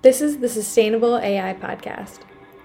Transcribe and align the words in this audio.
This 0.00 0.20
is 0.20 0.38
the 0.38 0.48
Sustainable 0.48 1.18
AI 1.18 1.54
Podcast, 1.54 2.20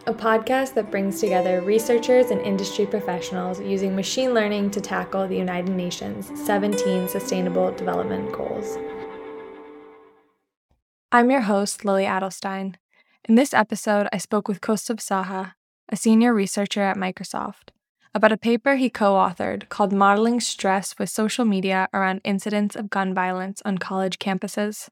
a 0.05 0.13
podcast 0.13 0.75
that 0.75 0.91
brings 0.91 1.19
together 1.19 1.61
researchers 1.61 2.29
and 2.29 2.39
industry 2.41 2.85
professionals 2.85 3.59
using 3.59 3.95
machine 3.95 4.35
learning 4.35 4.69
to 4.69 4.79
tackle 4.79 5.27
the 5.27 5.37
United 5.37 5.71
Nations 5.71 6.31
17 6.45 7.09
Sustainable 7.09 7.71
Development 7.71 8.31
Goals. 8.31 8.77
I'm 11.11 11.31
your 11.31 11.41
host, 11.41 11.83
Lily 11.83 12.03
Adelstein. 12.03 12.75
In 13.27 13.33
this 13.33 13.51
episode, 13.51 14.07
I 14.13 14.19
spoke 14.19 14.47
with 14.47 14.61
Koustuv 14.61 14.97
Saha, 14.97 15.53
a 15.89 15.95
senior 15.95 16.35
researcher 16.35 16.83
at 16.83 16.97
Microsoft, 16.97 17.69
about 18.13 18.31
a 18.31 18.37
paper 18.37 18.75
he 18.75 18.91
co 18.91 19.13
authored 19.13 19.69
called 19.69 19.91
Modeling 19.91 20.39
Stress 20.39 20.99
with 20.99 21.09
Social 21.09 21.45
Media 21.45 21.87
Around 21.95 22.21
Incidents 22.23 22.75
of 22.75 22.91
Gun 22.91 23.11
Violence 23.11 23.59
on 23.65 23.79
College 23.79 24.19
Campuses. 24.19 24.89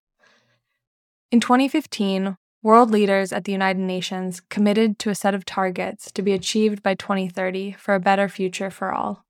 In 1.32 1.39
2015, 1.39 2.36
world 2.61 2.91
leaders 2.91 3.31
at 3.31 3.45
the 3.45 3.52
United 3.52 3.80
Nations 3.80 4.41
committed 4.49 4.99
to 4.99 5.09
a 5.09 5.16
set 5.16 5.34
of 5.34 5.45
targets 5.45 6.12
to 6.12 6.22
be 6.22 6.34
achieved 6.34 6.84
by 6.84 6.94
2030 6.94 7.72
for 7.73 7.95
a 7.95 7.99
better 7.99 8.27
future 8.27 8.70
for 8.70 8.91
all. 8.91 9.26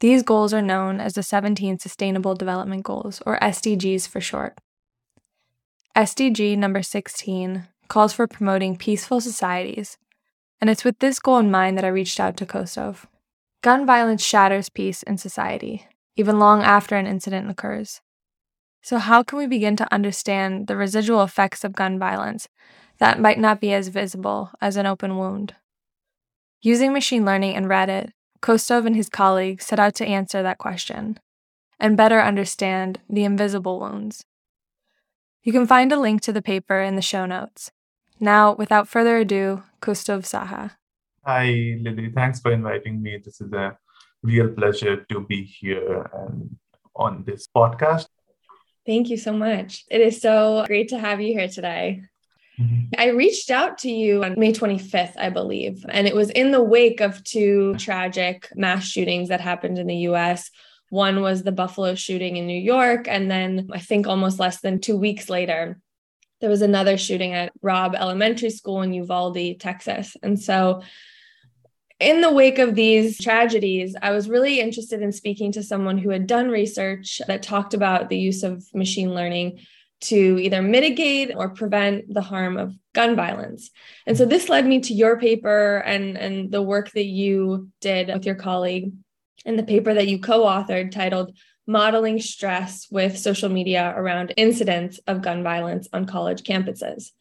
These 0.00 0.22
goals 0.22 0.52
are 0.52 0.60
known 0.60 1.00
as 1.00 1.14
the 1.14 1.22
17 1.22 1.78
Sustainable 1.78 2.34
Development 2.34 2.82
Goals, 2.82 3.22
or 3.24 3.38
SDGs 3.38 4.08
for 4.08 4.20
short. 4.20 4.58
SDG 5.96 6.58
number 6.58 6.82
16 6.82 7.68
calls 7.88 8.12
for 8.12 8.26
promoting 8.26 8.76
peaceful 8.76 9.20
societies 9.20 9.96
and 10.60 10.70
it's 10.70 10.84
with 10.84 10.98
this 10.98 11.18
goal 11.18 11.38
in 11.38 11.50
mind 11.50 11.76
that 11.76 11.84
I 11.84 11.88
reached 11.88 12.18
out 12.18 12.36
to 12.38 12.46
Koustuv. 12.46 13.04
Gun 13.62 13.86
violence 13.86 14.24
shatters 14.24 14.68
peace 14.68 15.02
in 15.02 15.18
society, 15.18 15.86
even 16.16 16.38
long 16.38 16.62
after 16.62 16.96
an 16.96 17.06
incident 17.06 17.50
occurs. 17.50 18.00
So, 18.86 18.98
how 18.98 19.24
can 19.24 19.36
we 19.38 19.48
begin 19.48 19.74
to 19.78 19.92
understand 19.92 20.68
the 20.68 20.76
residual 20.76 21.24
effects 21.24 21.64
of 21.64 21.72
gun 21.72 21.98
violence 21.98 22.46
that 22.98 23.18
might 23.18 23.36
not 23.36 23.60
be 23.60 23.72
as 23.72 23.88
visible 23.88 24.52
as 24.60 24.76
an 24.76 24.86
open 24.86 25.16
wound? 25.16 25.56
Using 26.62 26.92
machine 26.92 27.24
learning 27.24 27.56
and 27.56 27.66
Reddit, 27.66 28.12
Koustuv 28.40 28.86
and 28.86 28.94
his 28.94 29.08
colleagues 29.08 29.66
set 29.66 29.80
out 29.80 29.96
to 29.96 30.06
answer 30.06 30.40
that 30.40 30.58
question 30.58 31.18
and 31.80 31.96
better 31.96 32.20
understand 32.20 33.00
the 33.10 33.24
invisible 33.24 33.80
wounds. 33.80 34.24
You 35.42 35.50
can 35.50 35.66
find 35.66 35.90
a 35.90 35.98
link 35.98 36.22
to 36.22 36.32
the 36.32 36.40
paper 36.40 36.78
in 36.80 36.94
the 36.94 37.02
show 37.02 37.26
notes. 37.26 37.72
Now, 38.20 38.54
without 38.54 38.86
further 38.86 39.16
ado, 39.16 39.64
Koustuv 39.82 40.22
Saha. 40.22 40.76
Hi, 41.24 41.76
Lily. 41.82 42.12
Thanks 42.14 42.38
for 42.38 42.52
inviting 42.52 43.02
me. 43.02 43.18
This 43.18 43.40
is 43.40 43.52
a 43.52 43.76
real 44.22 44.46
pleasure 44.50 45.04
to 45.10 45.26
be 45.26 45.42
here 45.42 46.08
and 46.14 46.56
on 46.94 47.24
this 47.26 47.48
podcast. 47.48 48.05
Thank 48.86 49.10
you 49.10 49.16
so 49.16 49.32
much. 49.32 49.84
It 49.90 50.00
is 50.00 50.20
so 50.20 50.64
great 50.66 50.88
to 50.90 50.98
have 50.98 51.20
you 51.20 51.32
here 51.32 51.48
today. 51.48 52.02
Mm-hmm. 52.58 52.94
I 52.96 53.08
reached 53.08 53.50
out 53.50 53.78
to 53.78 53.90
you 53.90 54.24
on 54.24 54.38
May 54.38 54.52
25th, 54.52 55.14
I 55.18 55.28
believe, 55.28 55.84
and 55.88 56.06
it 56.06 56.14
was 56.14 56.30
in 56.30 56.52
the 56.52 56.62
wake 56.62 57.00
of 57.00 57.22
two 57.24 57.74
tragic 57.74 58.48
mass 58.54 58.86
shootings 58.86 59.28
that 59.28 59.40
happened 59.40 59.78
in 59.78 59.88
the 59.88 60.08
US. 60.08 60.50
One 60.88 61.20
was 61.20 61.42
the 61.42 61.52
Buffalo 61.52 61.96
shooting 61.96 62.36
in 62.36 62.46
New 62.46 62.58
York, 62.58 63.08
and 63.08 63.30
then 63.30 63.68
I 63.72 63.80
think 63.80 64.06
almost 64.06 64.38
less 64.38 64.60
than 64.60 64.80
two 64.80 64.96
weeks 64.96 65.28
later, 65.28 65.80
there 66.40 66.50
was 66.50 66.62
another 66.62 66.96
shooting 66.96 67.34
at 67.34 67.52
Robb 67.60 67.94
Elementary 67.94 68.50
School 68.50 68.82
in 68.82 68.92
Uvalde, 68.92 69.58
Texas. 69.58 70.16
And 70.22 70.40
so, 70.40 70.82
in 71.98 72.20
the 72.20 72.32
wake 72.32 72.58
of 72.58 72.74
these 72.74 73.22
tragedies, 73.22 73.96
I 74.00 74.10
was 74.10 74.28
really 74.28 74.60
interested 74.60 75.00
in 75.00 75.12
speaking 75.12 75.52
to 75.52 75.62
someone 75.62 75.98
who 75.98 76.10
had 76.10 76.26
done 76.26 76.48
research 76.48 77.20
that 77.26 77.42
talked 77.42 77.72
about 77.72 78.10
the 78.10 78.18
use 78.18 78.42
of 78.42 78.64
machine 78.74 79.14
learning 79.14 79.60
to 79.98 80.38
either 80.38 80.60
mitigate 80.60 81.34
or 81.34 81.50
prevent 81.50 82.12
the 82.12 82.20
harm 82.20 82.58
of 82.58 82.74
gun 82.94 83.16
violence. 83.16 83.70
And 84.06 84.16
so 84.16 84.26
this 84.26 84.50
led 84.50 84.66
me 84.66 84.80
to 84.80 84.92
your 84.92 85.18
paper 85.18 85.78
and, 85.78 86.18
and 86.18 86.52
the 86.52 86.60
work 86.60 86.90
that 86.92 87.06
you 87.06 87.70
did 87.80 88.08
with 88.08 88.26
your 88.26 88.34
colleague 88.34 88.92
and 89.46 89.58
the 89.58 89.62
paper 89.62 89.94
that 89.94 90.08
you 90.08 90.18
co 90.18 90.44
authored 90.44 90.90
titled 90.90 91.34
modeling 91.66 92.20
stress 92.20 92.86
with 92.90 93.18
social 93.18 93.48
media 93.48 93.92
around 93.96 94.34
incidents 94.36 95.00
of 95.06 95.22
gun 95.22 95.42
violence 95.42 95.88
on 95.92 96.04
college 96.04 96.42
campuses. 96.42 97.12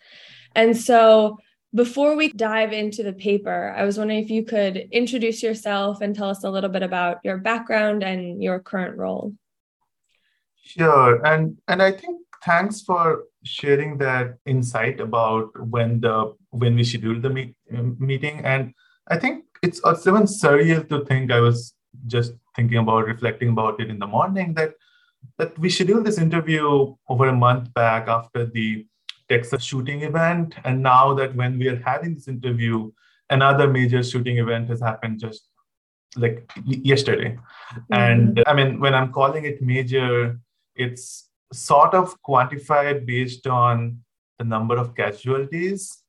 And 0.53 0.77
so, 0.77 1.39
before 1.75 2.15
we 2.15 2.31
dive 2.31 2.71
into 2.71 3.03
the 3.03 3.11
paper, 3.11 3.75
I 3.77 3.83
was 3.83 3.97
wondering 3.97 4.23
if 4.23 4.29
you 4.29 4.45
could 4.45 4.77
introduce 4.91 5.43
yourself 5.43 5.99
and 5.99 6.15
tell 6.15 6.29
us 6.29 6.45
a 6.45 6.49
little 6.49 6.69
bit 6.69 6.83
about 6.83 7.19
your 7.23 7.37
background 7.37 8.01
and 8.01 8.41
your 8.41 8.59
current 8.59 8.97
role. 8.97 9.33
Sure. 10.63 11.23
And 11.25 11.57
and 11.67 11.83
I 11.83 11.91
think 11.91 12.21
thanks 12.43 12.81
for 12.81 13.25
sharing 13.43 13.97
that 13.97 14.37
insight 14.45 15.01
about 15.01 15.51
when 15.69 15.99
the 15.99 16.33
when 16.51 16.75
we 16.75 16.83
scheduled 16.85 17.21
the 17.21 17.29
meet, 17.29 17.53
meeting 17.69 18.39
and 18.45 18.73
I 19.07 19.17
think 19.17 19.43
it's, 19.61 19.81
it's 19.85 20.07
even 20.07 20.23
surreal 20.23 20.87
to 20.89 21.05
think 21.05 21.31
I 21.31 21.39
was 21.39 21.73
just 22.07 22.33
thinking 22.55 22.77
about 22.77 23.05
reflecting 23.05 23.49
about 23.49 23.79
it 23.79 23.89
in 23.89 23.99
the 23.99 24.07
morning 24.07 24.53
that 24.55 24.73
that 25.37 25.57
we 25.59 25.69
scheduled 25.69 26.05
this 26.05 26.17
interview 26.17 26.95
over 27.09 27.27
a 27.27 27.35
month 27.35 27.73
back 27.73 28.07
after 28.07 28.45
the 28.45 28.85
Texas 29.29 29.63
shooting 29.63 30.03
event. 30.03 30.55
And 30.63 30.81
now 30.83 31.13
that 31.15 31.35
when 31.35 31.57
we 31.59 31.67
are 31.67 31.81
having 31.83 32.15
this 32.15 32.27
interview, 32.27 32.91
another 33.29 33.67
major 33.67 34.03
shooting 34.03 34.37
event 34.37 34.69
has 34.69 34.81
happened 34.81 35.19
just 35.19 35.47
like 36.15 36.49
yesterday. 36.65 37.37
Mm-hmm. 37.73 37.93
And 37.93 38.43
I 38.47 38.53
mean, 38.53 38.79
when 38.79 38.93
I'm 38.93 39.11
calling 39.11 39.45
it 39.45 39.61
major, 39.61 40.39
it's 40.75 41.29
sort 41.53 41.93
of 41.93 42.21
quantified 42.23 43.05
based 43.05 43.47
on 43.47 43.99
the 44.39 44.45
number 44.45 44.77
of 44.77 44.95
casualties, 44.95 46.03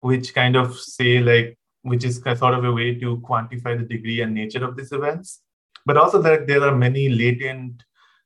which 0.00 0.34
kind 0.34 0.56
of 0.56 0.78
say 0.78 1.20
like 1.20 1.58
which 1.82 2.04
is 2.04 2.16
sort 2.16 2.54
of 2.54 2.64
a 2.64 2.72
way 2.72 2.94
to 2.94 3.16
quantify 3.18 3.76
the 3.76 3.84
degree 3.84 4.20
and 4.20 4.34
nature 4.34 4.64
of 4.64 4.76
these 4.76 4.92
events. 4.92 5.40
But 5.84 5.96
also 5.96 6.22
that 6.22 6.46
there 6.46 6.62
are 6.62 6.74
many 6.74 7.08
latent 7.08 7.82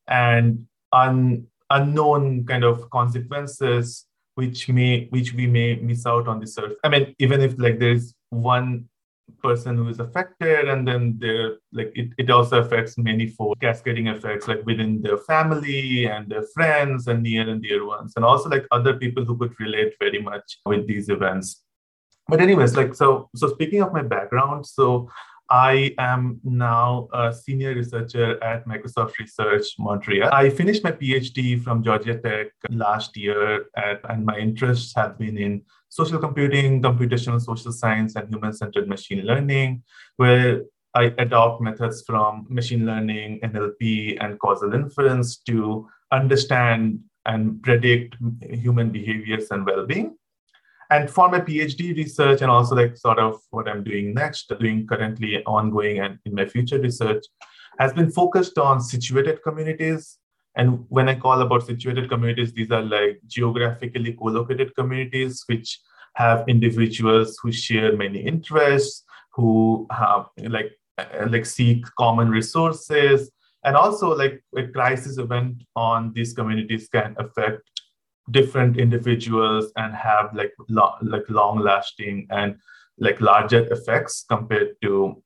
and 0.07 0.67
un, 0.93 1.47
unknown 1.71 2.45
kind 2.45 2.65
of 2.65 2.91
consequences 2.91 4.05
which 4.37 4.69
may 4.69 5.07
which 5.11 5.33
we 5.33 5.47
may 5.47 5.77
miss 5.77 6.07
out 6.07 6.29
on 6.29 6.41
the 6.41 6.47
surface. 6.47 6.77
I 6.85 6.89
mean, 6.89 7.15
even 7.19 7.41
if 7.41 7.59
like 7.59 7.79
there 7.79 7.93
is 7.93 8.15
one 8.31 8.89
person 9.43 9.77
who 9.77 9.89
is 9.89 9.99
affected 9.99 10.69
and 10.69 10.87
then 10.87 11.17
there 11.19 11.57
like 11.73 11.91
it, 11.95 12.11
it 12.17 12.31
also 12.31 12.61
affects 12.61 12.97
many 12.97 13.27
for 13.27 13.55
cascading 13.61 14.07
effects 14.07 14.47
like 14.47 14.65
within 14.65 15.03
their 15.03 15.19
family 15.19 16.07
and 16.07 16.29
their 16.29 16.45
friends 16.55 17.09
and 17.09 17.23
near 17.23 17.49
and 17.49 17.63
dear 17.63 17.85
ones 17.85 18.13
and 18.17 18.25
also 18.25 18.49
like 18.49 18.65
other 18.71 18.95
people 18.95 19.25
who 19.25 19.37
could 19.37 19.59
relate 19.59 19.95
very 19.99 20.23
much 20.23 20.59
with 20.65 20.87
these 20.87 21.09
events 21.09 21.65
but 22.29 22.41
anyways 22.41 22.77
like 22.77 22.95
so 22.95 23.29
so 23.35 23.49
speaking 23.49 23.83
of 23.83 23.93
my 23.93 24.03
background 24.03 24.65
so 24.65 25.11
I 25.51 25.95
am 25.99 26.41
now 26.43 27.09
a 27.13 27.33
senior 27.33 27.75
researcher 27.75 28.43
at 28.43 28.67
Microsoft 28.67 29.19
Research 29.19 29.67
Montreal. 29.79 30.31
I 30.33 30.51
finished 30.51 30.83
my 30.83 30.93
PhD 30.93 31.63
from 31.63 31.85
Georgia 31.85 32.19
Tech 32.19 32.49
last 32.71 33.17
year, 33.17 33.67
at, 33.77 34.01
and 34.09 34.25
my 34.25 34.39
interests 34.39 34.93
have 34.97 35.19
been 35.19 35.39
in 35.39 35.63
social 35.89 36.19
computing, 36.19 36.83
computational 36.83 37.41
social 37.41 37.73
science, 37.73 38.17
and 38.17 38.29
human 38.29 38.53
centered 38.53 38.89
machine 38.89 39.25
learning, 39.25 39.85
where 40.17 40.63
I 40.95 41.15
adopt 41.19 41.61
methods 41.63 42.03
from 42.07 42.47
machine 42.49 42.85
learning, 42.85 43.41
NLP, 43.41 44.17
and 44.21 44.39
causal 44.41 44.75
inference 44.75 45.37
to 45.49 45.89
understand 46.11 47.01
and 47.25 47.63
predict 47.63 48.17
human 48.41 48.91
behaviors 48.91 49.51
and 49.51 49.67
well 49.67 49.87
being 49.87 50.17
and 50.91 51.11
for 51.11 51.29
my 51.29 51.41
phd 51.41 51.97
research 51.97 52.43
and 52.43 52.51
also 52.51 52.75
like 52.75 52.97
sort 52.97 53.19
of 53.19 53.41
what 53.51 53.69
i'm 53.69 53.83
doing 53.83 54.15
next 54.15 54.53
doing 54.61 54.87
currently 54.87 55.43
ongoing 55.45 55.99
and 55.99 56.19
in 56.25 56.35
my 56.35 56.45
future 56.45 56.81
research 56.81 57.25
has 57.79 57.93
been 57.93 58.11
focused 58.11 58.57
on 58.59 58.81
situated 58.81 59.43
communities. 59.43 60.19
And 60.55 60.87
when 60.89 61.09
i 61.09 61.15
call 61.15 61.41
about 61.43 61.67
situated 61.67 62.09
communities 62.09 62.53
these 62.55 62.71
are 62.71 62.83
like 62.83 63.21
geographically 63.27 64.15
co-located 64.15 64.75
communities 64.75 65.45
which 65.47 65.79
have 66.15 66.49
individuals 66.49 67.39
who 67.43 67.53
share 67.53 67.95
many 67.95 68.21
interests 68.21 69.05
who 69.35 69.87
have 69.91 70.27
like 70.39 70.73
like 71.29 71.47
seek 71.47 71.85
common 71.99 72.31
resources. 72.31 73.31
And 73.65 73.77
also 73.77 74.15
like 74.15 74.43
a 74.57 74.67
crisis 74.69 75.19
event 75.19 75.65
on 75.75 76.13
these 76.15 76.33
communities 76.33 76.89
can 76.89 77.17
affect 77.19 77.69
different 78.31 78.79
individuals 78.79 79.73
and 79.77 79.95
have 79.95 80.35
like 80.35 80.53
lo- 80.69 80.97
like 81.03 81.29
long 81.29 81.59
lasting 81.59 82.27
and 82.31 82.57
like 82.99 83.21
larger 83.21 83.67
effects 83.73 84.25
compared 84.29 84.75
to 84.83 85.23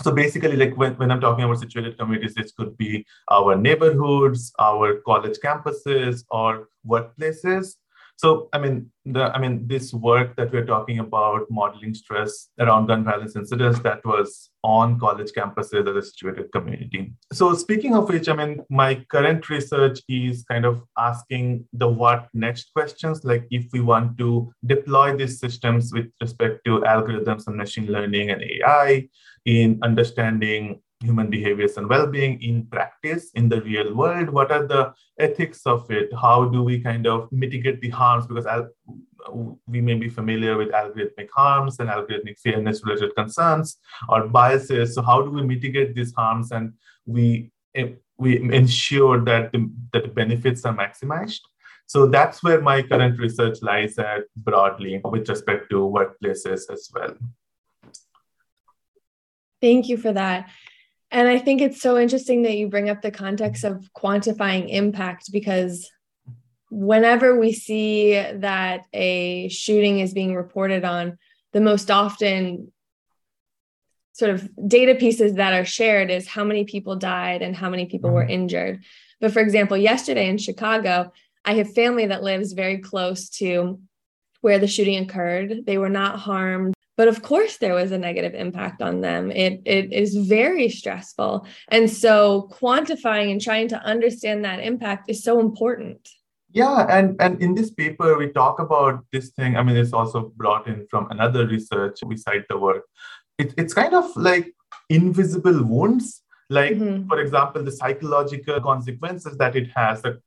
so 0.00 0.12
basically 0.12 0.56
like 0.56 0.76
when, 0.76 0.94
when 0.94 1.10
i'm 1.10 1.20
talking 1.20 1.44
about 1.44 1.58
situated 1.58 1.98
communities 1.98 2.34
this 2.34 2.52
could 2.52 2.76
be 2.76 3.04
our 3.30 3.56
neighborhoods 3.56 4.52
our 4.58 5.00
college 5.00 5.38
campuses 5.44 6.24
or 6.30 6.68
workplaces 6.86 7.76
So, 8.22 8.50
I 8.52 8.58
mean, 8.58 8.90
the, 9.06 9.34
I 9.34 9.38
mean, 9.38 9.66
this 9.66 9.94
work 9.94 10.36
that 10.36 10.52
we're 10.52 10.66
talking 10.66 10.98
about, 10.98 11.46
modeling 11.50 11.94
stress 11.94 12.50
around 12.58 12.88
gun 12.88 13.02
violence 13.02 13.34
incidents, 13.34 13.80
that 13.80 14.04
was 14.04 14.50
on 14.62 15.00
college 15.00 15.30
campuses 15.32 15.88
as 15.88 15.96
a 15.96 16.06
situated 16.06 16.52
community. 16.52 17.14
So, 17.32 17.54
speaking 17.54 17.94
of 17.96 18.10
which, 18.10 18.28
I 18.28 18.34
mean, 18.34 18.62
my 18.68 19.06
current 19.10 19.48
research 19.48 20.00
is 20.06 20.44
kind 20.50 20.66
of 20.66 20.82
asking 20.98 21.64
the 21.72 21.88
what 21.88 22.28
next 22.34 22.74
questions, 22.74 23.24
like 23.24 23.46
if 23.50 23.64
we 23.72 23.80
want 23.80 24.18
to 24.18 24.52
deploy 24.66 25.16
these 25.16 25.40
systems 25.40 25.90
with 25.90 26.08
respect 26.20 26.60
to 26.66 26.80
algorithms 26.80 27.46
and 27.46 27.56
machine 27.56 27.86
learning 27.86 28.32
and 28.32 28.42
AI 28.42 29.08
in 29.46 29.78
understanding 29.82 30.82
human 31.02 31.30
behaviors 31.30 31.76
and 31.76 31.88
well-being 31.88 32.40
in 32.42 32.66
practice 32.66 33.30
in 33.34 33.48
the 33.48 33.62
real 33.62 33.94
world? 33.94 34.30
What 34.30 34.52
are 34.52 34.66
the 34.66 34.92
ethics 35.18 35.62
of 35.66 35.90
it? 35.90 36.10
How 36.20 36.44
do 36.44 36.62
we 36.62 36.80
kind 36.80 37.06
of 37.06 37.30
mitigate 37.32 37.80
the 37.80 37.90
harms? 37.90 38.26
Because 38.26 38.46
we 39.66 39.80
may 39.80 39.94
be 39.94 40.08
familiar 40.08 40.56
with 40.56 40.70
algorithmic 40.72 41.28
harms 41.34 41.78
and 41.80 41.88
algorithmic 41.88 42.38
fairness 42.38 42.84
related 42.84 43.14
concerns 43.14 43.78
or 44.08 44.28
biases. 44.28 44.94
So 44.94 45.02
how 45.02 45.22
do 45.22 45.30
we 45.30 45.42
mitigate 45.42 45.94
these 45.94 46.12
harms? 46.14 46.52
And 46.52 46.74
we 47.06 47.50
eh, 47.74 47.90
we 48.18 48.38
ensure 48.52 49.24
that 49.24 49.52
the, 49.52 49.70
that 49.92 50.02
the 50.02 50.08
benefits 50.08 50.64
are 50.66 50.76
maximized. 50.76 51.40
So 51.86 52.06
that's 52.06 52.42
where 52.42 52.60
my 52.60 52.82
current 52.82 53.18
research 53.18 53.58
lies 53.62 53.98
at 53.98 54.24
broadly 54.36 55.00
with 55.02 55.28
respect 55.28 55.70
to 55.70 55.76
workplaces 55.76 56.70
as 56.70 56.88
well. 56.94 57.16
Thank 59.60 59.88
you 59.88 59.96
for 59.96 60.12
that. 60.12 60.48
And 61.10 61.28
I 61.28 61.38
think 61.38 61.60
it's 61.60 61.80
so 61.80 61.98
interesting 61.98 62.42
that 62.42 62.56
you 62.56 62.68
bring 62.68 62.88
up 62.88 63.02
the 63.02 63.10
context 63.10 63.64
of 63.64 63.88
quantifying 63.96 64.68
impact 64.68 65.32
because 65.32 65.90
whenever 66.70 67.38
we 67.38 67.52
see 67.52 68.14
that 68.14 68.82
a 68.92 69.48
shooting 69.48 69.98
is 69.98 70.14
being 70.14 70.34
reported 70.36 70.84
on, 70.84 71.18
the 71.52 71.60
most 71.60 71.90
often 71.90 72.72
sort 74.12 74.30
of 74.30 74.48
data 74.68 74.94
pieces 74.94 75.34
that 75.34 75.52
are 75.52 75.64
shared 75.64 76.10
is 76.10 76.28
how 76.28 76.44
many 76.44 76.64
people 76.64 76.94
died 76.94 77.42
and 77.42 77.56
how 77.56 77.68
many 77.70 77.86
people 77.86 78.10
were 78.10 78.22
mm-hmm. 78.22 78.30
injured. 78.30 78.84
But 79.20 79.32
for 79.32 79.40
example, 79.40 79.76
yesterday 79.76 80.28
in 80.28 80.38
Chicago, 80.38 81.12
I 81.44 81.54
have 81.54 81.72
family 81.72 82.06
that 82.06 82.22
lives 82.22 82.52
very 82.52 82.78
close 82.78 83.30
to 83.38 83.80
where 84.42 84.58
the 84.58 84.66
shooting 84.66 85.02
occurred. 85.02 85.66
They 85.66 85.78
were 85.78 85.88
not 85.88 86.18
harmed 86.18 86.74
but 87.00 87.08
of 87.08 87.22
course 87.22 87.56
there 87.56 87.76
was 87.80 87.92
a 87.92 87.96
negative 88.08 88.34
impact 88.34 88.82
on 88.82 89.00
them. 89.00 89.30
It, 89.30 89.62
it 89.64 89.90
is 89.90 90.10
very 90.14 90.68
stressful. 90.68 91.46
And 91.68 91.88
so 91.88 92.50
quantifying 92.60 93.32
and 93.32 93.40
trying 93.40 93.68
to 93.68 93.78
understand 93.94 94.44
that 94.44 94.60
impact 94.60 95.08
is 95.08 95.24
so 95.28 95.40
important. 95.40 96.02
Yeah 96.52 96.78
and 96.96 97.08
and 97.24 97.40
in 97.40 97.54
this 97.54 97.70
paper 97.70 98.18
we 98.18 98.26
talk 98.40 98.58
about 98.66 98.94
this 99.12 99.30
thing. 99.30 99.56
I 99.56 99.62
mean 99.62 99.78
it's 99.82 99.94
also 99.94 100.18
brought 100.42 100.66
in 100.66 100.86
from 100.90 101.10
another 101.10 101.46
research. 101.46 101.96
We 102.04 102.18
cite 102.18 102.46
the 102.50 102.58
work 102.58 102.84
it, 103.38 103.54
it's 103.56 103.72
kind 103.72 103.94
of 103.94 104.14
like 104.16 104.46
invisible 104.90 105.64
wounds. 105.72 106.22
Like 106.50 106.74
mm-hmm. 106.74 107.08
for 107.08 107.18
example 107.24 107.62
the 107.62 107.76
psychological 107.80 108.60
consequences 108.60 109.38
that 109.38 109.56
it 109.56 109.68
has 109.74 110.02
the 110.02 110.20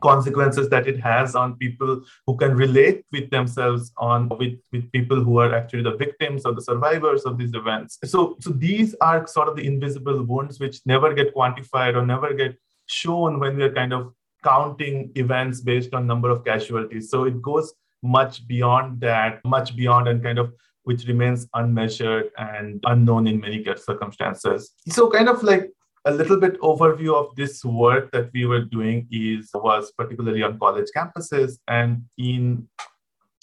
consequences 0.00 0.68
that 0.70 0.86
it 0.86 1.00
has 1.00 1.34
on 1.34 1.56
people 1.56 2.02
who 2.26 2.36
can 2.36 2.54
relate 2.54 3.04
with 3.12 3.30
themselves 3.30 3.92
on 3.96 4.28
with, 4.28 4.58
with 4.72 4.90
people 4.92 5.22
who 5.22 5.38
are 5.38 5.54
actually 5.54 5.82
the 5.82 5.96
victims 5.96 6.44
or 6.44 6.52
the 6.52 6.62
survivors 6.62 7.24
of 7.24 7.38
these 7.38 7.54
events. 7.54 7.98
So 8.04 8.36
so 8.40 8.50
these 8.50 8.94
are 9.00 9.26
sort 9.26 9.48
of 9.48 9.56
the 9.56 9.66
invisible 9.66 10.22
wounds 10.24 10.60
which 10.60 10.80
never 10.86 11.12
get 11.14 11.34
quantified 11.34 11.94
or 11.94 12.04
never 12.04 12.32
get 12.34 12.56
shown 12.86 13.38
when 13.38 13.56
we're 13.56 13.72
kind 13.72 13.92
of 13.92 14.12
counting 14.44 15.10
events 15.14 15.60
based 15.60 15.94
on 15.94 16.06
number 16.06 16.30
of 16.30 16.44
casualties. 16.44 17.10
So 17.10 17.24
it 17.24 17.42
goes 17.42 17.74
much 18.02 18.46
beyond 18.46 19.00
that 19.00 19.44
much 19.44 19.76
beyond 19.76 20.06
and 20.08 20.22
kind 20.22 20.38
of 20.38 20.52
which 20.84 21.04
remains 21.06 21.46
unmeasured 21.52 22.30
and 22.38 22.80
unknown 22.84 23.26
in 23.26 23.38
many 23.40 23.62
circumstances. 23.76 24.72
So 24.88 25.10
kind 25.10 25.28
of 25.28 25.42
like 25.42 25.70
a 26.08 26.10
little 26.10 26.40
bit 26.40 26.58
overview 26.60 27.14
of 27.14 27.34
this 27.36 27.64
work 27.64 28.10
that 28.12 28.30
we 28.32 28.46
were 28.46 28.64
doing 28.76 29.06
is 29.10 29.50
was 29.54 29.92
particularly 29.92 30.42
on 30.42 30.58
college 30.58 30.88
campuses 30.96 31.58
and 31.68 32.02
in 32.16 32.66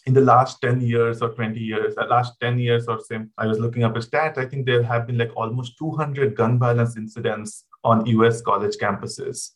in 0.08 0.14
the 0.14 0.22
last 0.22 0.62
10 0.62 0.82
years 0.82 1.22
or 1.22 1.30
20 1.30 1.60
years, 1.60 1.96
the 1.96 2.04
last 2.04 2.34
10 2.40 2.60
years 2.60 2.88
or 2.88 3.00
so, 3.00 3.26
I 3.40 3.48
was 3.48 3.60
looking 3.60 3.84
up 3.84 3.96
a 3.98 4.02
stat. 4.02 4.38
I 4.38 4.46
think 4.46 4.68
there 4.68 4.84
have 4.84 5.08
been 5.08 5.18
like 5.18 5.32
almost 5.36 5.80
200 5.80 6.36
gun 6.36 6.60
violence 6.60 6.96
incidents 6.96 7.66
on 7.84 8.06
US 8.06 8.42
college 8.42 8.76
campuses. 8.78 9.52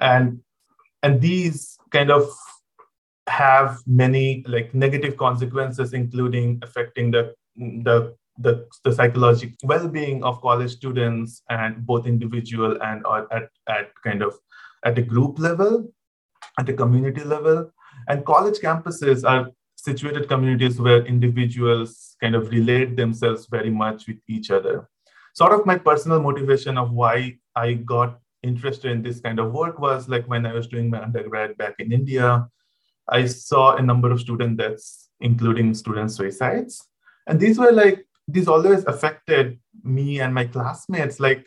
And, 0.00 0.40
and 1.02 1.20
these 1.20 1.78
kind 1.90 2.12
of 2.12 2.28
have 3.26 3.80
many 3.86 4.44
like 4.46 4.72
negative 4.72 5.16
consequences, 5.16 5.92
including 5.92 6.60
affecting 6.62 7.10
the, 7.10 7.34
the 7.56 8.14
the, 8.38 8.66
the 8.84 8.92
psychological 8.92 9.56
well-being 9.64 10.22
of 10.22 10.40
college 10.40 10.70
students 10.70 11.42
and 11.50 11.84
both 11.86 12.06
individual 12.06 12.80
and 12.82 13.04
at, 13.32 13.48
at 13.68 13.90
kind 14.04 14.22
of 14.22 14.34
at 14.84 14.98
a 14.98 15.02
group 15.02 15.38
level 15.38 15.88
at 16.58 16.68
a 16.68 16.72
community 16.72 17.24
level. 17.24 17.70
And 18.08 18.24
college 18.24 18.58
campuses 18.58 19.28
are 19.28 19.50
situated 19.76 20.28
communities 20.28 20.80
where 20.80 21.04
individuals 21.04 22.16
kind 22.20 22.34
of 22.34 22.50
relate 22.50 22.96
themselves 22.96 23.46
very 23.46 23.70
much 23.70 24.06
with 24.06 24.18
each 24.28 24.50
other. 24.50 24.88
Sort 25.34 25.52
of 25.52 25.66
my 25.66 25.78
personal 25.78 26.20
motivation 26.20 26.78
of 26.78 26.92
why 26.92 27.36
i 27.54 27.74
got 27.74 28.18
interested 28.42 28.90
in 28.90 29.02
this 29.02 29.20
kind 29.20 29.38
of 29.38 29.52
work 29.52 29.78
was 29.80 30.08
like 30.08 30.24
when 30.28 30.46
i 30.46 30.52
was 30.52 30.68
doing 30.68 30.90
my 30.90 31.02
undergrad 31.02 31.56
back 31.58 31.74
in 31.80 31.92
india 31.92 32.46
i 33.08 33.24
saw 33.26 33.74
a 33.74 33.82
number 33.82 34.12
of 34.12 34.20
student 34.20 34.56
deaths 34.56 35.08
including 35.20 35.74
student 35.74 36.10
suicides. 36.10 36.86
And 37.26 37.38
these 37.40 37.58
were 37.58 37.72
like 37.72 38.06
this 38.28 38.46
always 38.46 38.84
affected 38.84 39.58
me 39.82 40.20
and 40.20 40.32
my 40.32 40.44
classmates 40.44 41.18
like 41.18 41.44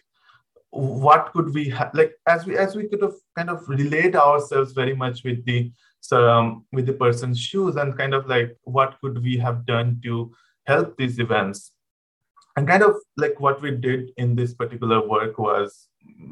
what 0.71 1.31
could 1.33 1.53
we 1.53 1.69
have 1.69 1.91
like 1.93 2.13
as 2.27 2.45
we 2.45 2.57
as 2.57 2.75
we 2.75 2.87
could 2.87 3.01
have 3.01 3.13
kind 3.37 3.49
of 3.49 3.67
relate 3.69 4.15
ourselves 4.15 4.71
very 4.71 4.95
much 4.95 5.23
with 5.23 5.45
the 5.45 5.71
um, 6.11 6.65
with 6.71 6.85
the 6.87 6.93
person's 6.93 7.39
shoes 7.39 7.75
and 7.75 7.97
kind 7.97 8.13
of 8.13 8.27
like 8.27 8.57
what 8.63 8.97
could 9.01 9.21
we 9.21 9.37
have 9.37 9.65
done 9.65 9.99
to 10.03 10.31
help 10.65 10.97
these 10.97 11.19
events? 11.19 11.71
And 12.57 12.67
kind 12.67 12.83
of 12.83 12.95
like 13.17 13.39
what 13.39 13.61
we 13.61 13.71
did 13.71 14.11
in 14.17 14.35
this 14.35 14.53
particular 14.53 15.07
work 15.07 15.37
was 15.37 15.87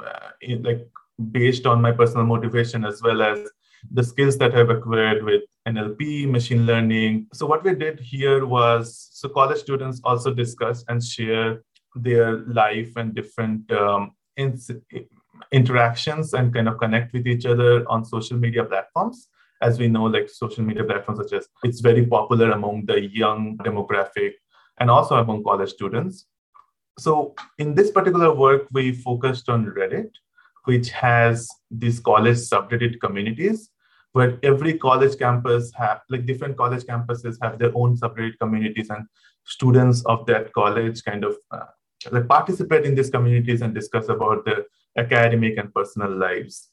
uh, 0.06 0.30
in, 0.42 0.64
like 0.64 0.86
based 1.32 1.66
on 1.66 1.82
my 1.82 1.92
personal 1.92 2.26
motivation 2.26 2.84
as 2.84 3.02
well 3.02 3.22
as 3.22 3.48
the 3.92 4.04
skills 4.04 4.38
that 4.38 4.56
I've 4.56 4.70
acquired 4.70 5.24
with 5.24 5.44
NLP, 5.68 6.30
machine 6.30 6.66
learning. 6.66 7.28
So 7.34 7.46
what 7.46 7.64
we 7.64 7.76
did 7.76 8.00
here 8.00 8.46
was 8.46 9.10
so 9.14 9.30
college 9.30 9.60
students 9.60 10.02
also 10.04 10.34
discuss 10.34 10.84
and 10.88 11.04
share 11.04 11.64
their 11.96 12.38
life 12.48 12.92
and 12.96 13.14
different 13.14 13.72
um, 13.72 14.12
in- 14.38 14.60
interactions 15.52 16.34
and 16.34 16.54
kind 16.54 16.68
of 16.68 16.78
connect 16.78 17.14
with 17.14 17.28
each 17.28 17.46
other 17.46 17.88
on 17.90 18.06
social 18.06 18.38
media 18.38 18.64
platforms. 18.64 19.28
As 19.62 19.78
we 19.78 19.88
know, 19.88 20.06
like 20.06 20.30
social 20.30 20.64
media 20.64 20.84
platforms 20.84 21.20
such 21.20 21.34
as 21.34 21.48
it's 21.64 21.82
very 21.82 22.06
popular 22.06 22.52
among 22.52 22.86
the 22.86 23.02
young 23.02 23.58
demographic 23.58 24.34
and 24.80 24.90
also 24.90 25.16
among 25.16 25.44
college 25.44 25.70
students. 25.70 26.26
So 26.98 27.36
in 27.58 27.76
this 27.76 27.92
particular 27.92 28.34
work, 28.34 28.68
we 28.72 28.94
focused 28.94 29.50
on 29.50 29.66
Reddit 29.66 30.12
which 30.66 30.90
has 30.90 31.48
these 31.72 32.00
college 32.00 32.38
subreddit 32.38 33.00
communities 33.00 33.70
where 34.14 34.40
every 34.44 34.78
college 34.78 35.18
campus 35.18 35.72
have 35.76 36.02
like 36.10 36.26
different 36.26 36.58
college 36.58 36.84
campuses 36.84 37.38
have 37.42 37.60
their 37.60 37.72
own 37.76 37.96
subreddit 37.98 38.38
communities 38.40 38.90
and 38.90 39.06
students 39.46 40.04
of 40.06 40.26
that 40.26 40.52
college 40.54 41.04
kind 41.04 41.24
of 41.24 41.38
uh, 41.52 41.66
like 42.12 42.28
participate 42.28 42.86
in 42.86 42.96
these 42.96 43.10
communities 43.10 43.62
and 43.62 43.74
discuss 43.74 44.10
about 44.10 44.46
their 44.46 44.66
academic 44.98 45.58
and 45.58 45.74
personal 45.74 46.12
lives. 46.12 46.70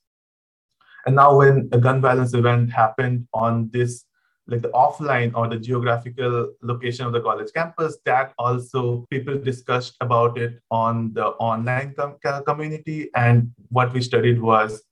And 1.04 1.16
now 1.16 1.36
when 1.36 1.68
a 1.72 1.78
gun 1.78 2.00
violence 2.00 2.34
event 2.34 2.72
happened 2.72 3.28
on 3.32 3.70
this 3.72 4.04
like 4.48 4.62
the 4.62 4.68
offline 4.70 5.32
or 5.34 5.48
the 5.48 5.58
geographical 5.58 6.52
location 6.62 7.06
of 7.06 7.12
the 7.12 7.20
college 7.20 7.52
campus 7.52 7.98
that 8.04 8.32
also 8.38 9.04
people 9.10 9.36
discussed 9.38 9.96
about 10.00 10.38
it 10.38 10.60
on 10.70 11.12
the 11.14 11.26
online 11.50 11.94
com- 11.94 12.16
community. 12.44 13.10
And 13.14 13.50
what 13.70 13.92
we 13.92 14.00
studied 14.00 14.40
was 14.40 14.82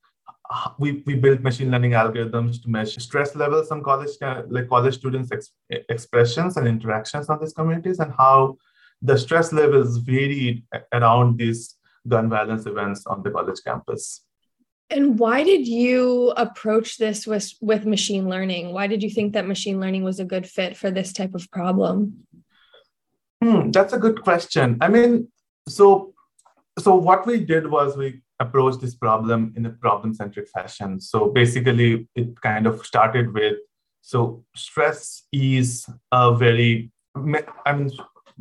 we, 0.79 1.03
we 1.07 1.15
built 1.15 1.41
machine 1.41 1.71
learning 1.71 1.93
algorithms 1.93 2.63
to 2.63 2.69
measure 2.69 3.01
stress 3.01 3.35
levels 3.35 3.71
on 3.71 3.83
college 3.83 4.11
like 4.49 4.69
college 4.69 4.95
students 4.95 5.33
ex- 5.33 5.53
expressions 5.89 6.57
and 6.57 6.69
interactions 6.69 7.29
on 7.29 7.41
these 7.41 7.53
communities 7.53 7.99
and 7.99 8.13
how 8.13 8.57
the 9.01 9.17
stress 9.17 9.53
levels 9.53 9.99
varied 9.99 10.65
around 10.93 11.39
these 11.39 11.77
gun 12.09 12.29
violence 12.29 12.67
events 12.67 13.07
on 13.07 13.23
the 13.23 13.31
college 13.31 13.61
campus 13.65 14.23
and 14.91 15.19
why 15.19 15.43
did 15.43 15.67
you 15.67 16.33
approach 16.37 16.99
this 16.99 17.27
with, 17.27 17.53
with 17.61 17.87
machine 17.87 18.29
learning? 18.29 18.73
Why 18.73 18.87
did 18.87 19.03
you 19.03 19.11
think 19.11 19.33
that 19.33 19.47
machine 19.47 19.81
learning 19.81 20.05
was 20.05 20.21
a 20.21 20.25
good 20.25 20.47
fit 20.47 20.77
for 20.77 20.91
this 20.91 21.13
type 21.13 21.35
of 21.35 21.51
problem? 21.51 22.27
Hmm, 23.43 23.71
that's 23.71 23.93
a 23.93 23.99
good 23.99 24.23
question. 24.23 24.79
I 24.81 24.89
mean, 24.89 25.29
so 25.69 26.15
so 26.79 26.97
what 26.97 27.27
we 27.27 27.45
did 27.45 27.71
was 27.71 27.97
we 27.97 28.23
approached 28.41 28.81
this 28.81 28.95
problem 28.97 29.53
in 29.57 29.65
a 29.65 29.71
problem-centric 29.71 30.49
fashion. 30.49 31.01
So 31.01 31.31
basically, 31.31 32.09
it 32.17 32.41
kind 32.41 32.67
of 32.67 32.85
started 32.85 33.33
with 33.33 33.59
So 34.07 34.45
stress 34.55 35.23
is 35.33 35.87
a 36.13 36.37
very, 36.37 36.93
I 37.17 37.73
mean, 37.73 37.91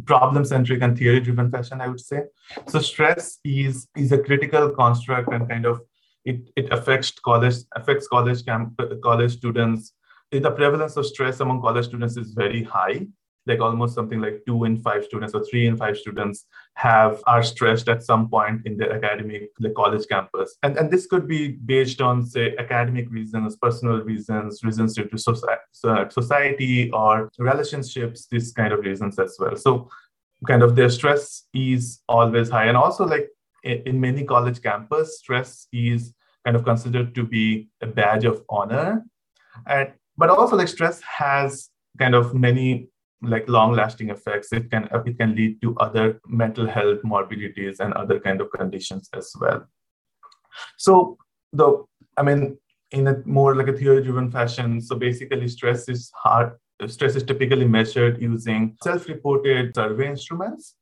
problem-centric 0.06 0.82
and 0.82 0.98
theory-driven 0.98 1.52
fashion, 1.52 1.80
I 1.80 1.88
would 1.88 2.02
say. 2.02 2.24
So 2.68 2.80
stress 2.80 3.40
is 3.46 3.88
is 3.96 4.12
a 4.12 4.18
critical 4.18 4.72
construct 4.72 5.32
and 5.32 5.48
kind 5.48 5.66
of 5.66 5.80
it, 6.26 6.50
it 6.56 6.72
affects 6.72 7.12
college 7.12 7.56
affects 7.76 8.08
college 8.08 8.46
camp 8.46 8.80
college 9.04 9.34
students. 9.34 9.94
The 10.32 10.52
prevalence 10.52 10.98
of 10.98 11.06
stress 11.06 11.40
among 11.40 11.62
college 11.62 11.86
students 11.86 12.18
is 12.18 12.34
very 12.34 12.64
high. 12.64 13.08
Like 13.46 13.60
almost 13.60 13.94
something 13.94 14.22
like 14.22 14.42
two 14.48 14.64
in 14.64 14.82
five 14.82 15.04
students 15.04 15.34
or 15.36 15.44
three 15.44 15.68
in 15.68 15.76
five 15.76 15.98
students 15.98 16.46
have 16.76 17.22
are 17.28 17.44
stressed 17.44 17.90
at 17.90 18.02
some 18.02 18.30
point 18.30 18.66
in 18.66 18.78
their 18.78 18.94
academic 18.94 19.50
like 19.60 19.74
college 19.74 20.08
campus. 20.08 20.56
And 20.64 20.78
and 20.78 20.90
this 20.90 21.08
could 21.08 21.28
be 21.28 21.50
based 21.50 22.00
on 22.00 22.26
say 22.26 22.56
academic 22.58 23.12
reasons 23.12 23.58
personal 23.58 24.02
reasons 24.02 24.64
reasons 24.64 24.96
due 24.96 25.10
to 25.10 25.18
society 26.10 26.90
or 26.92 27.30
relationships 27.38 28.28
these 28.32 28.54
kind 28.54 28.72
of 28.72 28.80
reasons 28.80 29.20
as 29.20 29.36
well. 29.38 29.58
So 29.58 29.90
kind 30.48 30.64
of 30.64 30.76
their 30.76 30.90
stress 30.90 31.44
is 31.54 32.02
always 32.08 32.50
high. 32.50 32.66
And 32.66 32.78
also 32.78 33.06
like 33.06 33.30
in 33.64 34.00
many 34.00 34.24
college 34.24 34.62
campus 34.62 35.20
stress 35.20 35.68
is 35.72 36.14
kind 36.46 36.56
of 36.58 36.64
considered 36.64 37.16
to 37.16 37.24
be 37.24 37.70
a 37.82 37.88
badge 37.88 38.26
of 38.26 38.44
honor. 38.50 39.04
And 39.68 39.94
but 40.18 40.30
also 40.30 40.56
like 40.56 40.68
stress 40.68 41.02
has 41.02 41.70
kind 41.98 42.16
of 42.16 42.34
many 42.34 42.90
like 43.22 43.48
long 43.48 43.74
lasting 43.74 44.10
effects. 44.10 44.52
It 44.52 44.70
can 44.70 44.90
it 45.06 45.18
can 45.18 45.36
lead 45.36 45.62
to 45.62 45.76
other 45.78 46.20
mental 46.28 46.68
health 46.68 47.00
morbidities 47.04 47.80
and 47.80 47.94
other 47.94 48.20
kind 48.20 48.42
of 48.42 48.52
conditions 48.52 49.10
as 49.14 49.32
well. 49.40 49.66
So 50.78 51.18
the 51.54 51.84
i 52.18 52.24
mean 52.24 52.58
in 52.92 53.08
a 53.08 53.16
more 53.26 53.56
like 53.56 53.68
a 53.68 53.74
theory 53.74 54.04
driven 54.04 54.30
fashion 54.30 54.82
so 54.82 54.96
basically 54.96 55.48
stress 55.48 55.88
is 55.88 56.12
hard 56.16 56.54
stress 56.88 57.16
is 57.16 57.24
typically 57.24 57.66
measured 57.66 58.22
using 58.22 58.76
self 58.84 59.08
reported 59.08 59.74
survey 59.76 60.10
instruments 60.10 60.76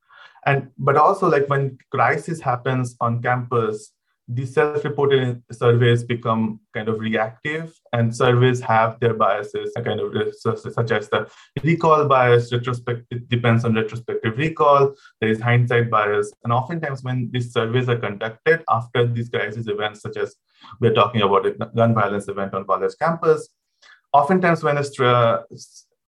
and 0.45 0.69
but 0.77 0.97
also 0.97 1.29
like 1.29 1.47
when 1.49 1.77
crisis 1.91 2.41
happens 2.41 2.95
on 2.99 3.21
campus 3.21 3.93
these 4.27 4.53
self-reported 4.53 5.41
surveys 5.51 6.03
become 6.03 6.59
kind 6.73 6.87
of 6.87 6.99
reactive 6.99 7.73
and 7.91 8.15
surveys 8.15 8.61
have 8.61 8.99
their 8.99 9.13
biases 9.13 9.73
kind 9.83 9.99
of 9.99 10.15
uh, 10.15 10.31
such 10.55 10.91
as 10.91 11.09
the 11.09 11.29
recall 11.63 12.07
bias 12.07 12.53
retrospective 12.53 13.05
it 13.11 13.29
depends 13.29 13.65
on 13.65 13.73
retrospective 13.73 14.37
recall 14.37 14.93
there 15.19 15.29
is 15.29 15.41
hindsight 15.41 15.89
bias 15.89 16.31
and 16.43 16.53
oftentimes 16.53 17.03
when 17.03 17.29
these 17.31 17.51
surveys 17.51 17.89
are 17.89 17.97
conducted 17.97 18.63
after 18.69 19.05
these 19.05 19.29
crisis 19.29 19.67
events 19.67 20.01
such 20.01 20.17
as 20.17 20.35
we're 20.79 20.93
talking 20.93 21.21
about 21.21 21.45
a 21.45 21.51
gun 21.75 21.93
violence 21.93 22.27
event 22.27 22.53
on 22.53 22.65
college 22.65 22.93
campus 22.99 23.49
oftentimes 24.13 24.63
when 24.63 24.77
a 24.77 24.83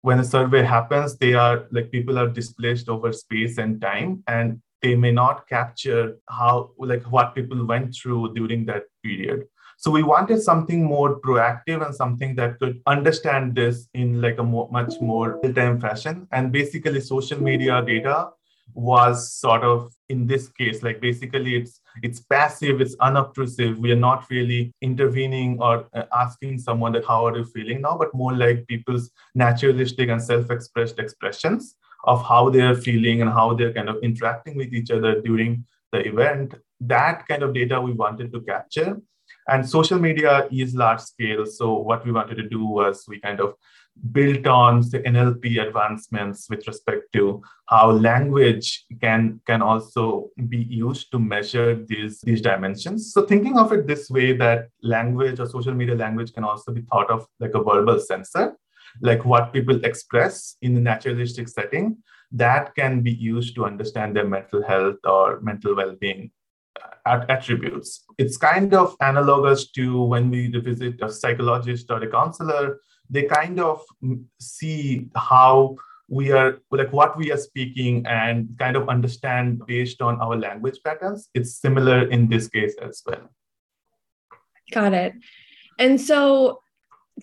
when 0.02 0.20
a 0.20 0.24
survey 0.24 0.62
happens 0.62 1.16
they 1.18 1.34
are 1.34 1.66
like 1.70 1.90
people 1.90 2.18
are 2.18 2.28
displaced 2.28 2.88
over 2.88 3.12
space 3.12 3.58
and 3.58 3.80
time 3.80 4.22
and 4.26 4.60
they 4.82 4.94
may 4.94 5.10
not 5.10 5.48
capture 5.48 6.16
how 6.28 6.70
like 6.78 7.02
what 7.10 7.34
people 7.34 7.66
went 7.66 7.94
through 7.94 8.34
during 8.34 8.64
that 8.66 8.84
period. 9.02 9.44
So 9.76 9.90
we 9.90 10.02
wanted 10.02 10.42
something 10.42 10.84
more 10.84 11.20
proactive 11.20 11.84
and 11.84 11.94
something 11.94 12.34
that 12.36 12.58
could 12.58 12.80
understand 12.86 13.54
this 13.54 13.88
in 13.94 14.20
like 14.20 14.38
a 14.38 14.42
more, 14.42 14.68
much 14.72 14.94
more 15.00 15.38
real-time 15.42 15.80
fashion. 15.80 16.26
And 16.32 16.50
basically 16.50 17.00
social 17.00 17.40
media 17.40 17.80
data 17.86 18.30
was 18.74 19.32
sort 19.32 19.62
of 19.62 19.92
in 20.08 20.26
this 20.26 20.48
case 20.48 20.82
like 20.82 21.00
basically 21.00 21.56
it's 21.56 21.80
it's 22.02 22.20
passive 22.20 22.80
it's 22.80 22.94
unobtrusive 23.00 23.76
we 23.78 23.90
are 23.90 23.96
not 23.96 24.24
really 24.30 24.72
intervening 24.82 25.58
or 25.60 25.86
uh, 25.94 26.04
asking 26.14 26.58
someone 26.58 26.92
that 26.92 27.04
how 27.04 27.26
are 27.26 27.36
you 27.36 27.44
feeling 27.44 27.80
now 27.80 27.96
but 27.98 28.14
more 28.14 28.32
like 28.32 28.66
people's 28.68 29.10
naturalistic 29.34 30.08
and 30.08 30.22
self-expressed 30.22 30.98
expressions 30.98 31.74
of 32.04 32.24
how 32.24 32.48
they 32.48 32.60
are 32.60 32.74
feeling 32.74 33.20
and 33.22 33.30
how 33.30 33.54
they're 33.54 33.72
kind 33.72 33.88
of 33.88 33.96
interacting 34.02 34.56
with 34.56 34.72
each 34.72 34.90
other 34.90 35.20
during 35.20 35.64
the 35.92 36.06
event. 36.06 36.54
That 36.80 37.26
kind 37.26 37.42
of 37.42 37.54
data 37.54 37.80
we 37.80 37.92
wanted 37.92 38.32
to 38.32 38.40
capture. 38.42 39.00
And 39.48 39.68
social 39.68 39.98
media 39.98 40.46
is 40.50 40.74
large 40.74 41.00
scale. 41.00 41.46
So 41.46 41.74
what 41.74 42.04
we 42.04 42.12
wanted 42.12 42.36
to 42.36 42.48
do 42.48 42.64
was 42.64 43.04
we 43.08 43.20
kind 43.20 43.40
of 43.40 43.54
built 44.12 44.46
on 44.46 44.80
the 44.90 45.00
NLP 45.00 45.60
advancements 45.66 46.48
with 46.48 46.66
respect 46.66 47.12
to 47.14 47.42
how 47.66 47.90
language 47.90 48.84
can 49.00 49.40
can 49.46 49.62
also 49.62 50.30
be 50.48 50.58
used 50.58 51.10
to 51.12 51.18
measure 51.18 51.74
these 51.74 52.20
these 52.20 52.40
dimensions. 52.40 53.12
So 53.12 53.26
thinking 53.26 53.58
of 53.58 53.72
it 53.72 53.86
this 53.86 54.08
way 54.10 54.32
that 54.36 54.68
language 54.82 55.40
or 55.40 55.46
social 55.46 55.74
media 55.74 55.94
language 55.94 56.32
can 56.32 56.44
also 56.44 56.72
be 56.72 56.82
thought 56.82 57.10
of 57.10 57.26
like 57.40 57.54
a 57.54 57.62
verbal 57.62 58.00
sensor 58.00 58.56
like 59.00 59.24
what 59.24 59.52
people 59.52 59.84
express 59.84 60.56
in 60.62 60.74
the 60.74 60.80
naturalistic 60.80 61.48
setting, 61.48 61.98
that 62.32 62.74
can 62.74 63.00
be 63.00 63.12
used 63.12 63.54
to 63.54 63.64
understand 63.64 64.14
their 64.14 64.26
mental 64.26 64.62
health 64.62 64.96
or 65.04 65.40
mental 65.40 65.74
well-being 65.74 66.30
uh, 67.06 67.24
attributes. 67.28 68.04
It's 68.18 68.36
kind 68.36 68.74
of 68.74 68.94
analogous 69.00 69.70
to 69.72 70.02
when 70.02 70.30
we 70.30 70.48
visit 70.48 71.00
a 71.02 71.10
psychologist 71.10 71.90
or 71.90 72.02
a 72.02 72.10
counselor, 72.10 72.80
they 73.10 73.24
kind 73.24 73.60
of 73.60 73.82
see 74.38 75.08
how 75.14 75.76
we 76.08 76.32
are 76.32 76.60
like 76.70 76.92
what 76.92 77.16
we 77.18 77.30
are 77.30 77.36
speaking 77.36 78.06
and 78.06 78.48
kind 78.58 78.76
of 78.76 78.88
understand 78.88 79.62
based 79.66 80.00
on 80.00 80.20
our 80.20 80.36
language 80.36 80.78
patterns. 80.84 81.28
It's 81.34 81.56
similar 81.56 82.08
in 82.08 82.28
this 82.28 82.48
case 82.48 82.74
as 82.80 83.02
well. 83.06 83.28
Got 84.72 84.94
it. 84.94 85.14
And 85.78 86.00
so 86.00 86.60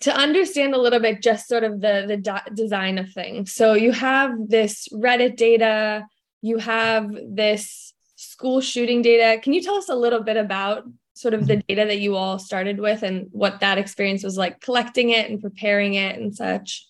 to 0.02 0.14
understand 0.14 0.74
a 0.74 0.78
little 0.80 1.00
bit 1.00 1.22
just 1.22 1.48
sort 1.48 1.64
of 1.64 1.80
the 1.80 2.04
the 2.06 2.42
design 2.54 2.98
of 2.98 3.10
things 3.12 3.52
so 3.52 3.72
you 3.74 3.92
have 3.92 4.30
this 4.48 4.88
reddit 4.92 5.36
data 5.36 6.06
you 6.42 6.58
have 6.58 7.10
this 7.28 7.94
school 8.16 8.60
shooting 8.60 9.02
data 9.02 9.40
can 9.40 9.52
you 9.52 9.62
tell 9.62 9.76
us 9.76 9.88
a 9.88 9.94
little 9.94 10.22
bit 10.22 10.36
about 10.36 10.84
sort 11.16 11.32
of 11.32 11.46
the 11.46 11.54
mm-hmm. 11.54 11.66
data 11.66 11.86
that 11.86 11.98
you 11.98 12.14
all 12.14 12.38
started 12.38 12.78
with 12.78 13.02
and 13.02 13.26
what 13.30 13.60
that 13.60 13.78
experience 13.78 14.22
was 14.22 14.36
like 14.36 14.60
collecting 14.60 15.10
it 15.10 15.30
and 15.30 15.40
preparing 15.40 15.94
it 15.94 16.20
and 16.20 16.34
such. 16.34 16.86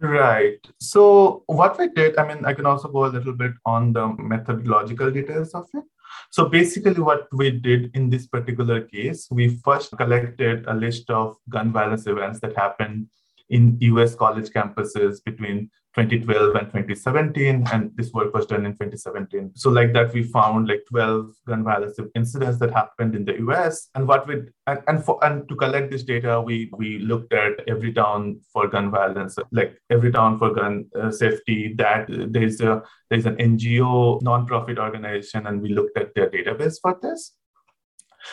Right. 0.00 0.58
So 0.80 1.42
what 1.46 1.78
we 1.78 1.88
did 1.88 2.16
i 2.18 2.26
mean 2.26 2.44
i 2.44 2.52
can 2.52 2.66
also 2.66 2.88
go 2.88 3.04
a 3.04 3.14
little 3.16 3.32
bit 3.32 3.52
on 3.64 3.92
the 3.92 4.08
methodological 4.18 5.10
details 5.10 5.54
of 5.54 5.66
it. 5.74 5.84
So 6.30 6.48
basically, 6.48 6.94
what 6.94 7.28
we 7.32 7.50
did 7.50 7.90
in 7.94 8.08
this 8.08 8.26
particular 8.26 8.80
case, 8.82 9.28
we 9.30 9.56
first 9.64 9.96
collected 9.96 10.64
a 10.66 10.74
list 10.74 11.10
of 11.10 11.36
gun 11.48 11.72
violence 11.72 12.06
events 12.06 12.40
that 12.40 12.56
happened 12.56 13.08
in 13.50 13.76
US 13.80 14.14
college 14.14 14.50
campuses 14.50 15.22
between 15.24 15.70
2012 15.94 16.54
and 16.54 16.66
2017 16.68 17.66
and 17.72 17.90
this 17.96 18.12
work 18.12 18.32
was 18.32 18.46
done 18.46 18.64
in 18.64 18.72
2017 18.72 19.52
so 19.54 19.68
like 19.68 19.92
that 19.92 20.12
we 20.14 20.22
found 20.22 20.66
like 20.66 20.82
12 20.88 21.30
gun 21.46 21.62
violence 21.62 21.98
incidents 22.14 22.58
that 22.58 22.72
happened 22.72 23.14
in 23.14 23.24
the 23.26 23.34
us 23.34 23.90
and 23.94 24.08
what 24.08 24.26
we 24.26 24.36
and, 24.66 24.80
and 24.88 25.04
for 25.04 25.22
and 25.24 25.46
to 25.48 25.54
collect 25.54 25.90
this 25.90 26.02
data 26.02 26.40
we 26.40 26.70
we 26.78 26.98
looked 26.98 27.32
at 27.34 27.66
Everytown 27.66 28.40
for 28.52 28.68
gun 28.68 28.90
violence 28.90 29.36
like 29.50 29.78
Everytown 29.92 30.38
for 30.38 30.54
gun 30.54 30.86
uh, 30.98 31.10
safety 31.10 31.74
that 31.76 32.06
there's 32.08 32.60
a 32.60 32.82
there's 33.10 33.26
an 33.26 33.36
ngo 33.36 34.22
non-profit 34.22 34.78
organization 34.78 35.46
and 35.46 35.60
we 35.60 35.68
looked 35.68 35.98
at 35.98 36.14
their 36.14 36.30
database 36.30 36.76
for 36.80 36.98
this. 37.02 37.32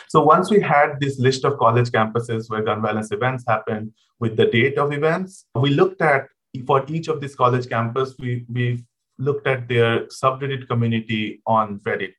So 0.08 0.22
once 0.22 0.50
we 0.50 0.60
had 0.60 1.00
this 1.00 1.18
list 1.18 1.44
of 1.44 1.58
college 1.58 1.90
campuses 1.90 2.48
where 2.48 2.62
gun 2.62 2.80
violence 2.80 3.10
events 3.10 3.44
happened 3.46 3.92
with 4.20 4.36
the 4.36 4.46
date 4.46 4.78
of 4.78 4.92
events, 4.92 5.46
we 5.54 5.70
looked 5.70 6.00
at 6.00 6.28
for 6.66 6.84
each 6.88 7.08
of 7.08 7.20
these 7.20 7.34
college 7.34 7.68
campus, 7.68 8.14
we, 8.18 8.44
we 8.48 8.84
looked 9.18 9.46
at 9.46 9.68
their 9.68 10.06
subreddit 10.06 10.66
community 10.66 11.42
on 11.46 11.78
Reddit. 11.80 12.14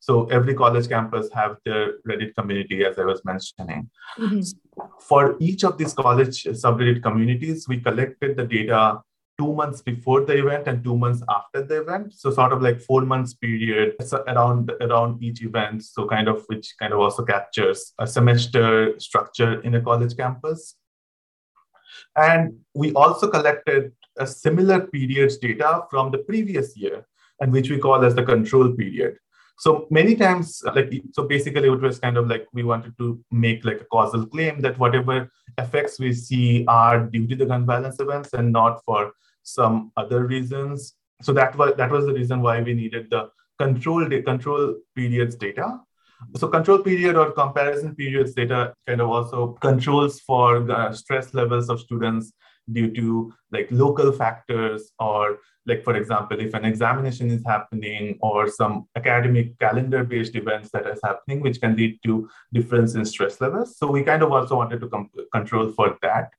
So 0.00 0.26
every 0.26 0.54
college 0.54 0.88
campus 0.88 1.28
have 1.32 1.56
their 1.64 1.94
Reddit 2.08 2.34
community, 2.36 2.84
as 2.84 2.98
I 2.98 3.04
was 3.04 3.24
mentioning. 3.24 3.90
Mm-hmm. 4.18 4.40
For 5.00 5.36
each 5.40 5.64
of 5.64 5.78
these 5.78 5.94
college 5.94 6.44
subreddit 6.44 7.02
communities, 7.02 7.66
we 7.68 7.80
collected 7.80 8.36
the 8.36 8.46
data 8.46 9.00
two 9.38 9.52
months 9.52 9.82
before 9.82 10.24
the 10.24 10.38
event 10.38 10.66
and 10.66 10.82
two 10.82 10.96
months 10.96 11.22
after 11.28 11.62
the 11.62 11.80
event. 11.82 12.14
So 12.14 12.30
sort 12.30 12.52
of 12.52 12.62
like 12.62 12.80
four 12.80 13.02
months 13.02 13.34
period 13.34 13.96
around 14.28 14.72
around 14.80 15.22
each 15.22 15.42
event. 15.42 15.84
So 15.84 16.06
kind 16.06 16.28
of 16.28 16.44
which 16.46 16.74
kind 16.78 16.92
of 16.92 17.00
also 17.00 17.24
captures 17.24 17.92
a 17.98 18.06
semester 18.06 18.98
structure 18.98 19.60
in 19.62 19.74
a 19.74 19.80
college 19.80 20.16
campus. 20.16 20.76
And 22.16 22.58
we 22.74 22.92
also 22.94 23.28
collected 23.28 23.92
a 24.18 24.26
similar 24.26 24.80
periods 24.86 25.36
data 25.36 25.82
from 25.90 26.10
the 26.10 26.18
previous 26.18 26.76
year, 26.76 27.06
and 27.40 27.52
which 27.52 27.70
we 27.70 27.78
call 27.78 28.04
as 28.04 28.14
the 28.14 28.22
control 28.22 28.72
period. 28.72 29.16
So 29.58 29.86
many 29.90 30.14
times, 30.16 30.62
like 30.74 30.92
so 31.12 31.24
basically 31.24 31.68
it 31.68 31.80
was 31.80 31.98
kind 31.98 32.18
of 32.18 32.28
like 32.28 32.46
we 32.52 32.62
wanted 32.62 32.96
to 32.98 33.18
make 33.30 33.64
like 33.64 33.80
a 33.80 33.84
causal 33.86 34.26
claim 34.26 34.60
that 34.60 34.78
whatever 34.78 35.30
effects 35.56 35.98
we 35.98 36.12
see 36.12 36.64
are 36.66 37.06
due 37.06 37.26
to 37.26 37.36
the 37.36 37.46
gun 37.46 37.64
violence 37.64 37.98
events 37.98 38.34
and 38.34 38.52
not 38.52 38.84
for 38.84 39.12
some 39.42 39.92
other 39.96 40.26
reasons. 40.26 40.94
So 41.22 41.32
that 41.32 41.56
was 41.56 41.74
that 41.76 41.90
was 41.90 42.04
the 42.04 42.12
reason 42.12 42.42
why 42.42 42.60
we 42.60 42.74
needed 42.74 43.08
the 43.10 43.30
control 43.58 44.06
control 44.22 44.74
periods 44.94 45.36
data. 45.36 45.80
So 46.36 46.48
control 46.48 46.78
period 46.78 47.16
or 47.16 47.32
comparison 47.32 47.94
periods 47.94 48.34
data 48.34 48.74
kind 48.86 49.00
of 49.00 49.10
also 49.10 49.48
controls 49.60 50.20
for 50.20 50.60
the 50.60 50.92
stress 50.92 51.34
levels 51.34 51.68
of 51.68 51.80
students 51.80 52.32
due 52.72 52.90
to 52.92 53.32
like 53.52 53.68
local 53.70 54.10
factors 54.12 54.92
or 54.98 55.38
like 55.66 55.84
for 55.84 55.96
example 55.96 56.38
if 56.40 56.54
an 56.54 56.64
examination 56.64 57.30
is 57.30 57.44
happening 57.44 58.18
or 58.20 58.48
some 58.48 58.88
academic 58.96 59.58
calendar 59.58 60.04
based 60.04 60.34
events 60.36 60.70
that 60.70 60.86
is 60.86 60.98
happening 61.02 61.40
which 61.40 61.60
can 61.60 61.76
lead 61.76 61.98
to 62.04 62.28
difference 62.52 62.94
in 62.94 63.04
stress 63.04 63.40
levels. 63.40 63.78
So 63.78 63.90
we 63.90 64.02
kind 64.02 64.22
of 64.22 64.32
also 64.32 64.56
wanted 64.56 64.80
to 64.80 64.88
com- 64.88 65.10
control 65.32 65.70
for 65.72 65.96
that. 66.02 66.30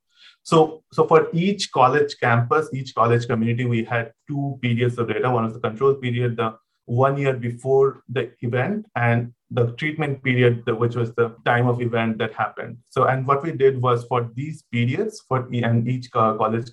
So 0.44 0.84
so 0.92 1.08
for 1.08 1.28
each 1.34 1.72
college 1.72 2.18
campus 2.20 2.70
each 2.74 2.96
college 2.96 3.28
community 3.28 3.66
we 3.66 3.84
had 3.84 4.12
two 4.28 4.58
periods 4.62 4.98
of 4.98 5.08
data. 5.08 5.30
One 5.30 5.46
was 5.46 5.54
the 5.54 5.60
control 5.60 5.96
period 5.96 6.38
the 6.38 6.58
one 6.86 7.18
year 7.18 7.34
before 7.34 8.02
the 8.08 8.32
event 8.42 8.86
and 8.96 9.34
the 9.50 9.72
treatment 9.74 10.22
period 10.24 10.64
which 10.78 10.96
was 10.96 11.14
the 11.16 11.34
time 11.46 11.68
of 11.68 11.82
event 11.82 12.18
that 12.18 12.34
happened 12.34 12.78
so 12.90 13.06
and 13.06 13.26
what 13.26 13.42
we 13.44 13.52
did 13.52 13.82
was 13.82 14.06
for 14.06 14.30
these 14.36 14.64
periods 14.72 15.22
for 15.28 15.48
and 15.54 15.88
each 15.88 16.12
college 16.12 16.70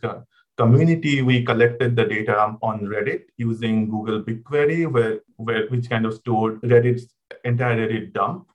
community, 0.56 1.22
we 1.22 1.44
collected 1.44 1.96
the 1.96 2.04
data 2.04 2.56
on 2.62 2.80
Reddit 2.80 3.22
using 3.36 3.90
Google 3.90 4.22
BigQuery, 4.22 4.90
where, 4.90 5.20
where 5.36 5.66
which 5.68 5.90
kind 5.90 6.06
of 6.06 6.14
stored 6.14 6.60
Reddit's 6.62 7.14
entire 7.44 7.76
Reddit 7.76 8.12
dump, 8.12 8.46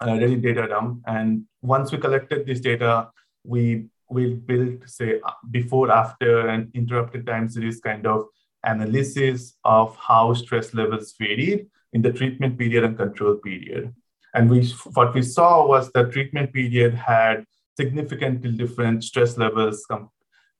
uh, 0.00 0.06
Reddit 0.06 0.42
data 0.42 0.66
dump. 0.68 1.02
And 1.06 1.44
once 1.60 1.92
we 1.92 1.98
collected 1.98 2.46
this 2.46 2.60
data, 2.60 3.10
we 3.44 3.86
we 4.10 4.34
built, 4.34 4.86
say, 4.86 5.20
before, 5.50 5.90
after, 5.90 6.48
and 6.48 6.70
interrupted 6.74 7.26
time 7.26 7.48
series 7.48 7.80
kind 7.80 8.06
of 8.06 8.26
analysis 8.62 9.56
of 9.64 9.96
how 9.96 10.34
stress 10.34 10.74
levels 10.74 11.14
varied 11.18 11.66
in 11.92 12.02
the 12.02 12.12
treatment 12.12 12.58
period 12.58 12.84
and 12.84 12.96
control 12.96 13.36
period. 13.36 13.94
And 14.34 14.48
we 14.48 14.66
what 14.94 15.14
we 15.14 15.22
saw 15.22 15.66
was 15.66 15.90
the 15.92 16.04
treatment 16.04 16.52
period 16.52 16.94
had 16.94 17.44
significantly 17.76 18.52
different 18.52 19.04
stress 19.04 19.36
levels 19.36 19.86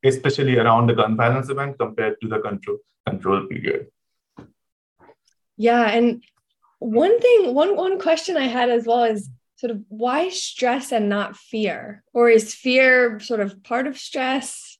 especially 0.04 0.58
around 0.58 0.88
the 0.88 0.94
gun 0.94 1.16
violence 1.16 1.48
event 1.48 1.78
compared 1.78 2.20
to 2.20 2.28
the 2.28 2.40
control 2.40 2.78
control 3.06 3.46
period. 3.46 3.86
Yeah, 5.56 5.88
and 5.88 6.24
one 6.78 7.20
thing, 7.20 7.54
one 7.54 7.76
one 7.76 8.00
question 8.00 8.36
I 8.36 8.48
had 8.48 8.70
as 8.70 8.86
well 8.86 9.04
is 9.04 9.28
sort 9.56 9.70
of 9.70 9.82
why 9.88 10.28
stress 10.30 10.92
and 10.92 11.08
not 11.08 11.36
fear, 11.36 12.02
or 12.12 12.28
is 12.28 12.54
fear 12.54 13.20
sort 13.20 13.40
of 13.40 13.62
part 13.62 13.86
of 13.86 13.98
stress? 13.98 14.71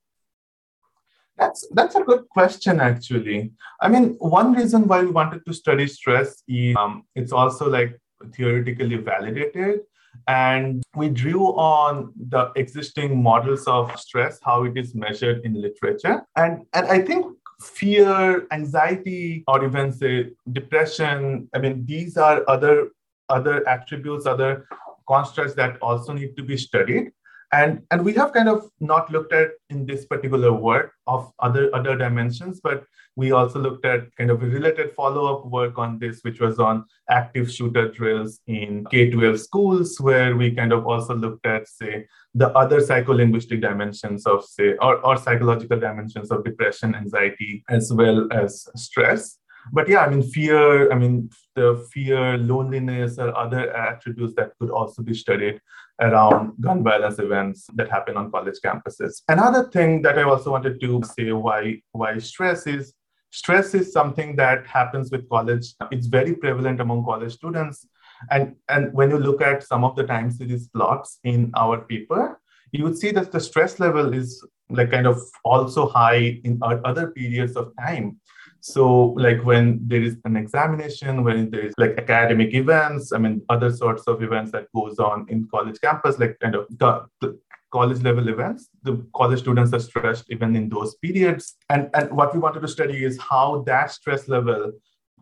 That's 1.39 1.67
that's 1.73 1.95
a 1.95 2.03
good 2.03 2.29
question, 2.29 2.81
actually. 2.81 3.53
I 3.81 3.89
mean, 3.89 4.17
one 4.19 4.55
reason 4.55 4.87
why 4.87 5.01
we 5.01 5.11
wanted 5.11 5.45
to 5.47 5.53
study 5.55 5.87
stress 5.87 6.43
is 6.47 6.77
um, 6.77 7.05
it's 7.15 7.33
also 7.33 7.69
like 7.69 7.99
theoretically 8.35 8.97
validated 8.97 9.81
and 10.29 10.83
we 10.95 11.09
drew 11.09 11.47
on 11.47 12.13
the 12.29 12.53
existing 12.57 13.23
models 13.23 13.67
of 13.67 13.99
stress, 13.99 14.39
how 14.43 14.65
it 14.65 14.77
is 14.77 14.95
measured 14.95 15.45
in 15.45 15.61
literature. 15.61 16.23
And, 16.37 16.65
and 16.75 16.87
I 16.87 17.01
think 17.01 17.27
fear, 17.61 18.47
anxiety, 18.53 19.45
or 19.47 19.65
even 19.65 19.93
say 19.93 20.31
depression, 20.53 21.49
I 21.55 21.59
mean, 21.59 21.85
these 21.87 22.17
are 22.17 22.45
other 22.49 22.91
other 23.29 23.67
attributes, 23.67 24.27
other 24.27 24.67
constructs 25.09 25.55
that 25.55 25.79
also 25.81 26.13
need 26.13 26.37
to 26.37 26.43
be 26.43 26.57
studied 26.57 27.13
and 27.53 27.83
and 27.91 28.05
we 28.05 28.13
have 28.15 28.33
kind 28.33 28.49
of 28.49 28.69
not 28.81 29.11
looked 29.11 29.33
at 29.33 29.51
in 29.71 29.85
this 29.87 30.07
particular 30.07 30.53
work 30.53 30.93
of 31.07 31.31
other 31.39 31.75
other 31.75 31.97
dimensions 31.97 32.61
but 32.63 32.85
we 33.15 33.31
also 33.33 33.59
looked 33.59 33.85
at 33.85 34.15
kind 34.17 34.31
of 34.31 34.43
a 34.43 34.47
related 34.47 34.93
follow-up 34.95 35.45
work 35.47 35.79
on 35.79 35.99
this 35.99 36.21
which 36.23 36.41
was 36.41 36.59
on 36.59 36.85
active 37.11 37.51
shooter 37.51 37.89
drills 37.89 38.41
in 38.47 38.87
k-12 38.91 39.39
schools 39.39 40.01
where 40.01 40.35
we 40.37 40.51
kind 40.51 40.73
of 40.73 40.87
also 40.87 41.15
looked 41.15 41.45
at 41.45 41.69
say 41.69 42.07
the 42.35 42.49
other 42.51 42.81
psycholinguistic 42.81 43.61
dimensions 43.61 44.27
of 44.27 44.45
say 44.45 44.75
or, 44.81 44.97
or 45.05 45.17
psychological 45.17 45.79
dimensions 45.79 46.31
of 46.31 46.45
depression 46.45 46.95
anxiety 46.95 47.63
as 47.69 47.93
well 47.93 48.29
as 48.33 48.67
stress. 48.77 49.39
But 49.73 49.89
yeah, 49.89 50.01
I 50.01 50.09
mean, 50.09 50.25
fear, 50.25 50.91
I 50.91 50.97
mean, 50.97 51.31
the 51.55 51.87
fear, 51.93 52.37
loneliness, 52.37 53.17
or 53.19 53.37
other 53.37 53.73
attributes 53.73 54.35
that 54.35 54.51
could 54.59 54.71
also 54.71 55.03
be 55.03 55.15
studied 55.15 55.61
around 56.01 56.53
gun 56.61 56.83
violence 56.83 57.19
events 57.19 57.67
that 57.75 57.91
happen 57.91 58.17
on 58.17 58.31
college 58.31 58.57
campuses. 58.65 59.23
Another 59.29 59.69
thing 59.69 60.03
that 60.03 60.19
I 60.19 60.23
also 60.23 60.51
wanted 60.51 60.81
to 60.81 61.03
say 61.05 61.33
why 61.33 61.81
why 61.93 62.19
stress 62.19 62.67
is 62.67 62.95
stress 63.33 63.75
is 63.75 63.93
something 63.93 64.37
that 64.37 64.67
happens 64.67 65.11
with 65.11 65.29
college. 65.29 65.75
It's 65.91 66.07
very 66.07 66.35
prevalent 66.35 66.81
among 66.81 67.05
college 67.05 67.33
students. 67.33 67.87
And, 68.31 68.55
and 68.69 68.93
when 68.93 69.11
you 69.11 69.19
look 69.19 69.41
at 69.43 69.65
some 69.65 69.85
of 69.85 69.97
the 69.97 70.05
time 70.05 70.31
series 70.31 70.69
plots 70.69 71.19
in 71.25 71.51
our 71.57 71.81
paper, 71.81 72.41
you 72.71 72.85
would 72.85 72.97
see 72.97 73.11
that 73.13 73.33
the 73.33 73.41
stress 73.41 73.81
level 73.81 74.13
is 74.15 74.47
like 74.71 74.91
kind 74.91 75.07
of 75.07 75.21
also 75.45 75.89
high 75.89 76.41
in 76.45 76.59
other 76.63 77.11
periods 77.11 77.57
of 77.57 77.73
time. 77.81 78.21
So, 78.65 79.07
like 79.19 79.45
when 79.45 79.81
there 79.89 80.01
is 80.01 80.19
an 80.25 80.37
examination, 80.37 81.25
when 81.25 81.51
there 81.51 81.67
is 81.67 81.75
like 81.79 81.99
academic 81.99 82.55
events, 82.55 83.13
I 83.13 83.19
mean, 83.19 83.43
other 83.49 83.73
sorts 83.73 84.05
of 84.07 84.23
events 84.23 84.53
that 84.53 84.69
goes 84.73 85.01
on 85.01 85.27
in 85.29 85.49
college 85.53 85.81
campus, 85.81 86.21
like 86.21 86.39
kind 86.39 86.55
of 86.55 86.67
the, 86.71 87.05
the 87.21 87.41
college 87.73 88.03
level 88.03 88.29
events, 88.29 88.69
the 88.85 89.05
college 89.17 89.41
students 89.41 89.73
are 89.73 89.81
stressed 89.81 90.27
even 90.31 90.55
in 90.55 90.69
those 90.69 90.95
periods. 90.95 91.57
And, 91.71 91.91
and 91.95 92.13
what 92.13 92.33
we 92.33 92.39
wanted 92.39 92.61
to 92.61 92.69
study 92.69 93.05
is 93.05 93.19
how 93.19 93.65
that 93.67 93.91
stress 93.91 94.29
level 94.29 94.71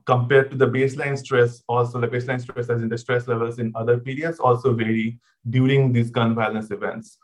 compared 0.04 0.50
to 0.50 0.58
the 0.58 0.66
baseline 0.66 1.16
stress, 1.16 1.62
also 1.66 1.98
the 1.98 2.08
baseline 2.08 2.42
stress 2.42 2.68
as 2.68 2.82
in 2.82 2.90
the 2.90 2.98
stress 2.98 3.26
levels 3.26 3.58
in 3.58 3.72
other 3.74 3.98
periods 3.98 4.38
also 4.38 4.74
vary 4.74 5.18
during 5.48 5.94
these 5.94 6.10
gun 6.10 6.34
violence 6.34 6.70
events 6.70 7.16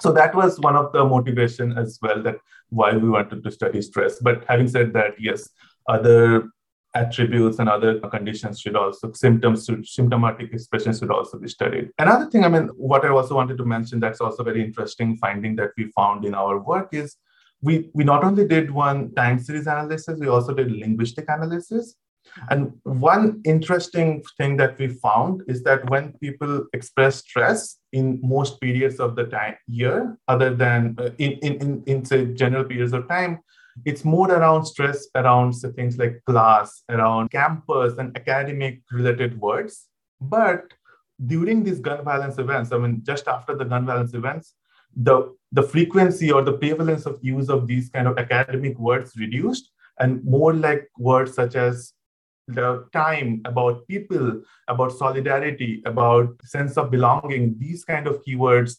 so 0.00 0.12
that 0.12 0.34
was 0.34 0.58
one 0.60 0.76
of 0.76 0.92
the 0.92 1.04
motivation 1.04 1.76
as 1.78 1.98
well 2.02 2.22
that 2.22 2.36
why 2.70 2.96
we 2.96 3.08
wanted 3.08 3.44
to 3.44 3.50
study 3.50 3.80
stress. 3.80 4.18
But 4.20 4.44
having 4.48 4.68
said 4.68 4.92
that 4.94 5.14
yes 5.18 5.48
other 5.88 6.48
attributes 6.94 7.58
and 7.58 7.68
other 7.68 7.98
conditions 8.00 8.60
should 8.60 8.76
also 8.76 9.12
symptoms 9.12 9.64
should, 9.66 9.86
symptomatic 9.86 10.52
expressions 10.52 11.00
should 11.00 11.10
also 11.10 11.38
be 11.38 11.48
studied. 11.48 11.90
Another 11.98 12.30
thing 12.30 12.44
i 12.44 12.48
mean 12.48 12.68
what 12.76 13.04
i 13.04 13.08
also 13.08 13.34
wanted 13.34 13.58
to 13.58 13.64
mention 13.64 14.00
that's 14.00 14.20
also 14.20 14.44
very 14.44 14.62
interesting 14.62 15.16
finding 15.16 15.56
that 15.56 15.70
we 15.76 15.90
found 15.96 16.24
in 16.24 16.34
our 16.34 16.58
work 16.58 16.88
is 16.92 17.16
we 17.60 17.90
we 17.94 18.04
not 18.04 18.22
only 18.22 18.46
did 18.46 18.70
one 18.70 19.12
time 19.14 19.38
series 19.40 19.66
analysis 19.66 20.20
we 20.20 20.28
also 20.28 20.54
did 20.54 20.70
linguistic 20.70 21.24
analysis 21.28 21.96
and 22.50 22.72
one 22.82 23.40
interesting 23.44 24.22
thing 24.36 24.56
that 24.56 24.78
we 24.78 24.88
found 24.88 25.42
is 25.46 25.62
that 25.62 25.88
when 25.90 26.12
people 26.14 26.66
express 26.72 27.16
stress 27.16 27.78
in 27.92 28.20
most 28.22 28.60
periods 28.60 28.98
of 28.98 29.14
the 29.16 29.24
time 29.24 29.56
year, 29.66 30.18
other 30.28 30.54
than 30.54 30.96
uh, 30.98 31.10
in, 31.18 31.32
in, 31.42 31.54
in, 31.60 31.82
in 31.86 32.04
say 32.04 32.26
general 32.34 32.64
periods 32.64 32.92
of 32.92 33.08
time, 33.08 33.40
it's 33.84 34.04
more 34.04 34.30
around 34.30 34.64
stress 34.64 35.06
around 35.14 35.52
say, 35.52 35.70
things 35.72 35.98
like 35.98 36.22
class, 36.26 36.82
around 36.88 37.30
campus 37.30 37.98
and 37.98 38.16
academic 38.16 38.80
related 38.90 39.40
words. 39.40 39.86
But 40.20 40.72
during 41.26 41.62
these 41.62 41.80
gun 41.80 42.04
violence 42.04 42.38
events, 42.38 42.72
I 42.72 42.78
mean, 42.78 43.02
just 43.04 43.28
after 43.28 43.56
the 43.56 43.64
gun 43.64 43.86
violence 43.86 44.14
events, 44.14 44.54
the, 44.96 45.34
the 45.52 45.62
frequency 45.62 46.30
or 46.30 46.42
the 46.42 46.52
prevalence 46.52 47.06
of 47.06 47.18
use 47.22 47.48
of 47.48 47.66
these 47.66 47.88
kind 47.88 48.06
of 48.06 48.18
academic 48.18 48.78
words 48.78 49.12
reduced 49.16 49.70
and 49.98 50.24
more 50.24 50.52
like 50.52 50.88
words 50.98 51.34
such 51.34 51.56
as 51.56 51.92
the 52.46 52.86
time 52.92 53.40
about 53.44 53.86
people 53.88 54.42
about 54.68 54.92
solidarity 54.92 55.82
about 55.86 56.28
sense 56.44 56.76
of 56.76 56.90
belonging 56.90 57.54
these 57.58 57.84
kind 57.84 58.06
of 58.06 58.22
keywords 58.24 58.76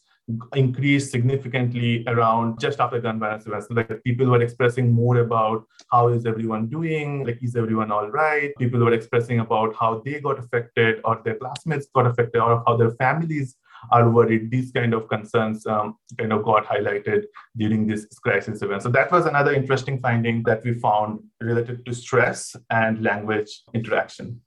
increased 0.55 1.11
significantly 1.11 2.03
around 2.07 2.59
just 2.59 2.79
after 2.79 2.99
gun 2.99 3.19
violence 3.19 3.45
events. 3.45 3.67
Like 3.69 4.03
people 4.03 4.25
were 4.27 4.41
expressing 4.41 4.91
more 4.91 5.17
about 5.17 5.65
how 5.91 6.07
is 6.07 6.25
everyone 6.25 6.67
doing, 6.67 7.25
like 7.25 7.37
is 7.43 7.55
everyone 7.55 7.91
all 7.91 8.09
right? 8.09 8.51
People 8.57 8.79
were 8.79 8.93
expressing 8.93 9.39
about 9.39 9.75
how 9.75 10.01
they 10.03 10.19
got 10.19 10.39
affected 10.39 10.99
or 11.03 11.21
their 11.23 11.35
classmates 11.35 11.87
got 11.93 12.07
affected 12.07 12.41
or 12.41 12.63
how 12.65 12.75
their 12.75 12.91
families 12.91 13.55
are 13.91 14.09
worried. 14.09 14.51
These 14.51 14.71
kind 14.71 14.93
of 14.93 15.07
concerns 15.07 15.65
um, 15.67 15.97
kind 16.17 16.33
of 16.33 16.43
got 16.43 16.65
highlighted 16.65 17.23
during 17.55 17.87
this 17.87 18.07
crisis 18.19 18.61
event. 18.61 18.83
So 18.83 18.89
that 18.89 19.11
was 19.11 19.25
another 19.25 19.53
interesting 19.53 19.99
finding 19.99 20.43
that 20.43 20.63
we 20.63 20.73
found 20.73 21.19
related 21.39 21.85
to 21.85 21.93
stress 21.93 22.55
and 22.69 23.03
language 23.03 23.63
interaction. 23.73 24.41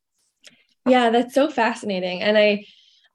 Yeah, 0.86 1.10
that's 1.10 1.34
so 1.34 1.50
fascinating. 1.50 2.22
And 2.22 2.38
I 2.38 2.64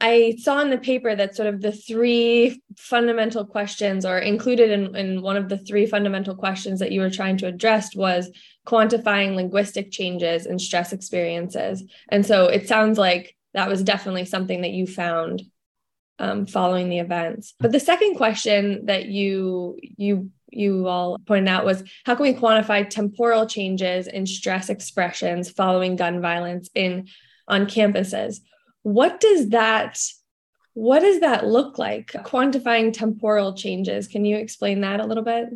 I 0.01 0.35
saw 0.37 0.59
in 0.59 0.69
the 0.69 0.77
paper 0.77 1.15
that 1.15 1.35
sort 1.35 1.47
of 1.47 1.61
the 1.61 1.71
three 1.71 2.61
fundamental 2.77 3.45
questions, 3.45 4.05
or 4.05 4.17
included 4.19 4.69
in, 4.69 4.95
in 4.95 5.21
one 5.21 5.37
of 5.37 5.47
the 5.47 5.57
three 5.57 5.85
fundamental 5.85 6.35
questions 6.35 6.79
that 6.79 6.91
you 6.91 6.99
were 6.99 7.09
trying 7.09 7.37
to 7.37 7.47
address, 7.47 7.95
was 7.95 8.29
quantifying 8.67 9.35
linguistic 9.35 9.91
changes 9.91 10.45
in 10.45 10.59
stress 10.59 10.91
experiences. 10.91 11.83
And 12.09 12.25
so 12.25 12.47
it 12.47 12.67
sounds 12.67 12.97
like 12.97 13.35
that 13.53 13.69
was 13.69 13.81
definitely 13.81 14.25
something 14.25 14.61
that 14.61 14.71
you 14.71 14.87
found 14.87 15.43
um, 16.23 16.45
following 16.45 16.87
the 16.89 16.99
events. 16.99 17.53
But 17.59 17.71
the 17.73 17.79
second 17.79 18.15
question 18.15 18.85
that 18.85 19.05
you 19.05 19.77
you 19.97 20.31
you 20.49 20.87
all 20.87 21.17
pointed 21.25 21.49
out 21.49 21.65
was 21.65 21.83
how 22.05 22.15
can 22.15 22.23
we 22.23 22.33
quantify 22.33 22.87
temporal 22.89 23.45
changes 23.45 24.07
in 24.07 24.25
stress 24.25 24.69
expressions 24.69 25.49
following 25.49 25.95
gun 25.95 26.21
violence 26.21 26.69
in 26.75 27.07
on 27.47 27.65
campuses? 27.65 28.39
What 28.83 29.19
does 29.19 29.49
that 29.49 29.99
What 30.75 31.01
does 31.01 31.19
that 31.19 31.45
look 31.45 31.77
like? 31.77 32.07
Quantifying 32.33 32.93
temporal 32.93 33.53
changes. 33.53 34.07
Can 34.07 34.23
you 34.25 34.37
explain 34.37 34.81
that 34.81 34.99
a 35.01 35.05
little 35.05 35.23
bit? 35.23 35.49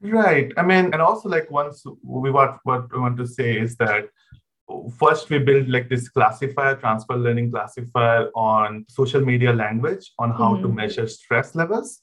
Right. 0.00 0.52
I 0.56 0.62
mean, 0.62 0.84
and 0.92 1.02
also 1.02 1.28
like 1.28 1.50
once 1.50 1.84
we 2.02 2.30
what 2.30 2.52
what 2.64 2.82
we 2.92 2.98
want 3.04 3.18
to 3.18 3.26
say 3.26 3.50
is 3.64 3.76
that 3.76 4.04
first 4.98 5.30
we 5.30 5.38
built 5.38 5.68
like 5.68 5.88
this 5.88 6.08
classifier, 6.08 6.76
transfer 6.76 7.16
learning 7.16 7.50
classifier 7.50 8.30
on 8.34 8.84
social 8.88 9.20
media 9.20 9.52
language 9.52 10.12
on 10.18 10.30
how 10.30 10.54
mm-hmm. 10.54 10.62
to 10.62 10.68
measure 10.68 11.08
stress 11.08 11.54
levels. 11.54 12.02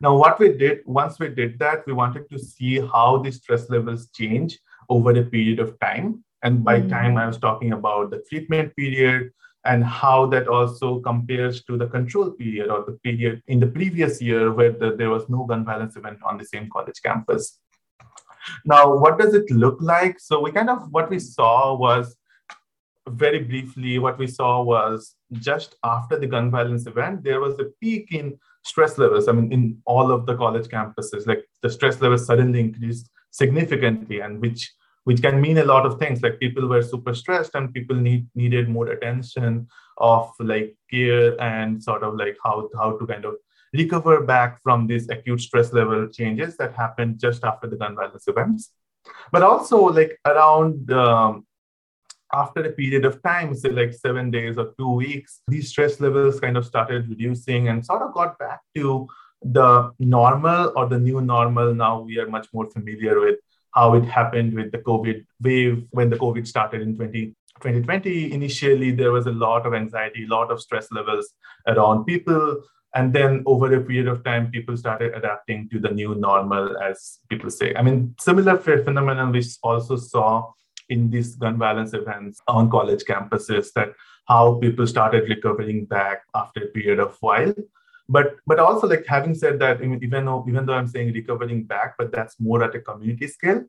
Now, 0.00 0.16
what 0.16 0.38
we 0.38 0.52
did 0.52 0.80
once 0.86 1.18
we 1.18 1.28
did 1.28 1.58
that, 1.60 1.86
we 1.86 1.92
wanted 1.92 2.28
to 2.30 2.38
see 2.38 2.80
how 2.80 3.18
the 3.18 3.30
stress 3.30 3.70
levels 3.70 4.10
change 4.10 4.58
over 4.88 5.10
a 5.12 5.24
period 5.24 5.60
of 5.60 5.78
time. 5.80 6.24
And 6.42 6.62
by 6.62 6.80
mm-hmm. 6.80 6.90
time, 6.90 7.16
I 7.16 7.26
was 7.26 7.38
talking 7.38 7.72
about 7.72 8.10
the 8.10 8.22
treatment 8.28 8.76
period, 8.76 9.30
and 9.64 9.82
how 9.82 10.26
that 10.26 10.46
also 10.46 11.00
compares 11.00 11.64
to 11.64 11.78
the 11.78 11.86
control 11.86 12.30
period 12.30 12.68
or 12.68 12.84
the 12.84 12.98
period 13.02 13.42
in 13.46 13.60
the 13.60 13.66
previous 13.66 14.20
year 14.20 14.52
where 14.52 14.72
the, 14.72 14.94
there 14.94 15.10
was 15.10 15.28
no 15.28 15.44
gun 15.44 15.64
violence 15.64 15.96
event 15.96 16.18
on 16.22 16.36
the 16.36 16.44
same 16.44 16.68
college 16.70 17.00
campus. 17.02 17.60
Now, 18.64 18.96
what 18.96 19.18
does 19.18 19.34
it 19.34 19.50
look 19.50 19.78
like? 19.80 20.20
So, 20.20 20.40
we 20.40 20.52
kind 20.52 20.70
of 20.70 20.90
what 20.90 21.10
we 21.10 21.18
saw 21.18 21.74
was 21.76 22.16
very 23.08 23.40
briefly, 23.40 23.98
what 23.98 24.18
we 24.18 24.26
saw 24.26 24.62
was 24.62 25.14
just 25.32 25.76
after 25.84 26.18
the 26.18 26.26
gun 26.26 26.50
violence 26.50 26.86
event, 26.86 27.22
there 27.22 27.40
was 27.40 27.58
a 27.58 27.66
peak 27.80 28.12
in 28.12 28.38
stress 28.62 28.96
levels. 28.98 29.28
I 29.28 29.32
mean, 29.32 29.52
in 29.52 29.82
all 29.84 30.10
of 30.10 30.26
the 30.26 30.36
college 30.36 30.68
campuses, 30.68 31.26
like 31.26 31.44
the 31.62 31.70
stress 31.70 32.00
levels 32.00 32.26
suddenly 32.26 32.60
increased 32.60 33.10
significantly, 33.30 34.20
and 34.20 34.40
which 34.40 34.72
which 35.04 35.20
can 35.20 35.38
mean 35.38 35.58
a 35.58 35.64
lot 35.64 35.84
of 35.84 35.98
things 35.98 36.22
like 36.22 36.40
people 36.40 36.66
were 36.66 36.82
super 36.82 37.14
stressed 37.14 37.54
and 37.54 37.74
people 37.74 37.96
need 37.96 38.26
needed 38.34 38.68
more 38.68 38.88
attention 38.88 39.68
of 39.98 40.32
like 40.40 40.74
care 40.90 41.40
and 41.40 41.82
sort 41.82 42.02
of 42.02 42.16
like 42.16 42.36
how 42.42 42.68
how 42.78 42.96
to 42.96 43.06
kind 43.06 43.24
of 43.24 43.34
recover 43.74 44.22
back 44.22 44.60
from 44.62 44.86
these 44.86 45.08
acute 45.08 45.40
stress 45.40 45.72
level 45.72 46.06
changes 46.08 46.56
that 46.56 46.74
happened 46.74 47.18
just 47.18 47.44
after 47.44 47.66
the 47.66 47.76
gun 47.76 47.94
violence 47.94 48.26
events 48.28 48.70
but 49.32 49.42
also 49.42 49.78
like 49.78 50.18
around 50.24 50.90
um, 50.92 51.46
after 52.32 52.64
a 52.64 52.72
period 52.72 53.04
of 53.04 53.22
time 53.22 53.54
say 53.54 53.70
like 53.70 53.92
seven 53.92 54.30
days 54.30 54.56
or 54.58 54.72
two 54.78 54.90
weeks 54.90 55.40
these 55.48 55.68
stress 55.68 56.00
levels 56.00 56.40
kind 56.40 56.56
of 56.56 56.64
started 56.64 57.08
reducing 57.08 57.68
and 57.68 57.84
sort 57.84 58.02
of 58.02 58.14
got 58.14 58.38
back 58.38 58.60
to 58.74 59.06
the 59.42 59.92
normal 59.98 60.72
or 60.76 60.86
the 60.86 60.98
new 60.98 61.20
normal 61.20 61.74
now 61.74 62.00
we 62.00 62.18
are 62.18 62.28
much 62.28 62.48
more 62.52 62.68
familiar 62.70 63.20
with 63.20 63.36
how 63.74 63.94
it 63.94 64.04
happened 64.04 64.54
with 64.54 64.70
the 64.72 64.78
COVID 64.78 65.26
wave 65.42 65.84
when 65.90 66.08
the 66.08 66.16
COVID 66.16 66.46
started 66.46 66.80
in 66.80 66.94
20, 66.94 67.26
2020. 67.60 68.32
Initially, 68.32 68.92
there 68.92 69.10
was 69.10 69.26
a 69.26 69.32
lot 69.32 69.66
of 69.66 69.74
anxiety, 69.74 70.24
a 70.24 70.28
lot 70.28 70.50
of 70.50 70.60
stress 70.62 70.90
levels 70.92 71.34
around 71.66 72.04
people. 72.04 72.62
And 72.94 73.12
then 73.12 73.42
over 73.44 73.74
a 73.74 73.80
period 73.80 74.06
of 74.06 74.22
time, 74.22 74.50
people 74.50 74.76
started 74.76 75.14
adapting 75.14 75.68
to 75.70 75.80
the 75.80 75.90
new 75.90 76.14
normal, 76.14 76.76
as 76.80 77.18
people 77.28 77.50
say. 77.50 77.74
I 77.74 77.82
mean, 77.82 78.14
similar 78.20 78.56
phenomenon 78.56 79.32
we 79.32 79.42
also 79.62 79.96
saw 79.96 80.52
in 80.88 81.10
these 81.10 81.34
gun 81.34 81.58
violence 81.58 81.94
events 81.94 82.40
on 82.46 82.70
college 82.70 83.04
campuses 83.04 83.72
that 83.74 83.92
how 84.28 84.54
people 84.60 84.86
started 84.86 85.28
recovering 85.28 85.84
back 85.86 86.22
after 86.34 86.64
a 86.64 86.66
period 86.68 86.98
of 86.98 87.16
while 87.20 87.54
but 88.08 88.36
but 88.46 88.58
also 88.58 88.86
like 88.86 89.04
having 89.06 89.34
said 89.34 89.58
that 89.58 89.80
even 89.82 90.24
though 90.26 90.44
even 90.48 90.66
though 90.66 90.74
i'm 90.74 90.86
saying 90.86 91.12
recovering 91.12 91.64
back 91.64 91.94
but 91.98 92.12
that's 92.12 92.38
more 92.38 92.62
at 92.62 92.74
a 92.74 92.80
community 92.80 93.26
scale 93.26 93.62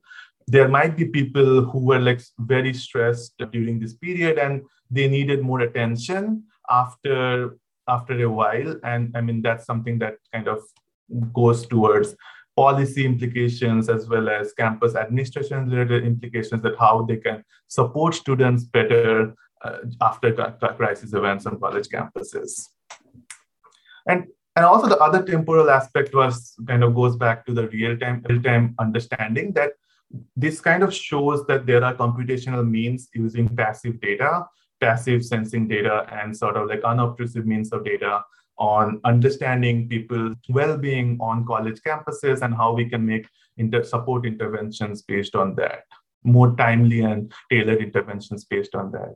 there 0.47 0.67
might 0.67 0.95
be 0.95 1.05
people 1.05 1.63
who 1.63 1.79
were 1.79 1.99
like 1.99 2.21
very 2.39 2.73
stressed 2.73 3.33
during 3.51 3.79
this 3.79 3.93
period 3.93 4.37
and 4.37 4.61
they 4.91 5.07
needed 5.07 5.41
more 5.41 5.61
attention 5.61 6.43
after 6.69 7.57
after 7.87 8.21
a 8.23 8.29
while. 8.29 8.75
And 8.83 9.15
i 9.15 9.21
mean 9.21 9.41
that's 9.41 9.65
something 9.65 9.99
that 9.99 10.15
kind 10.33 10.47
of 10.47 10.61
goes 11.33 11.65
towards 11.67 12.15
policy 12.55 13.05
implications 13.05 13.89
as 13.89 14.07
well 14.07 14.29
as 14.29 14.53
campus 14.53 14.95
administration 14.95 15.69
related 15.69 16.05
implications 16.05 16.61
that 16.61 16.77
how 16.79 17.03
they 17.03 17.17
can 17.17 17.43
support 17.67 18.15
students 18.15 18.63
better 18.63 19.35
uh, 19.63 19.77
after 20.01 20.31
crisis 20.77 21.13
events 21.13 21.45
on 21.45 21.59
college 21.59 21.87
campuses. 21.87 22.67
And 24.07 24.27
and 24.55 24.65
also 24.65 24.87
the 24.87 24.97
other 24.99 25.21
temporal 25.21 25.69
aspect 25.69 26.15
was 26.15 26.55
kind 26.65 26.83
of 26.83 26.95
goes 26.95 27.17
back 27.17 27.45
to 27.45 27.53
the 27.53 27.67
real 27.69 27.97
time 27.97 28.23
real 28.29 28.41
time 28.41 28.75
understanding 28.79 29.51
that 29.53 29.73
this 30.35 30.61
kind 30.61 30.83
of 30.83 30.93
shows 30.93 31.45
that 31.47 31.65
there 31.65 31.83
are 31.83 31.93
computational 31.93 32.65
means 32.67 33.09
using 33.13 33.49
passive 33.49 33.99
data 33.99 34.45
passive 34.81 35.23
sensing 35.23 35.67
data 35.67 36.05
and 36.11 36.35
sort 36.35 36.57
of 36.57 36.67
like 36.67 36.83
unobtrusive 36.83 37.45
means 37.45 37.71
of 37.71 37.85
data 37.85 38.23
on 38.57 39.01
understanding 39.03 39.87
people's 39.87 40.35
well-being 40.49 41.17
on 41.19 41.45
college 41.45 41.79
campuses 41.85 42.41
and 42.41 42.55
how 42.55 42.73
we 42.73 42.89
can 42.89 43.05
make 43.05 43.27
inter- 43.57 43.83
support 43.83 44.25
interventions 44.25 45.01
based 45.01 45.35
on 45.35 45.55
that 45.55 45.83
more 46.23 46.55
timely 46.55 47.01
and 47.01 47.33
tailored 47.51 47.81
interventions 47.81 48.45
based 48.45 48.75
on 48.75 48.91
that 48.91 49.15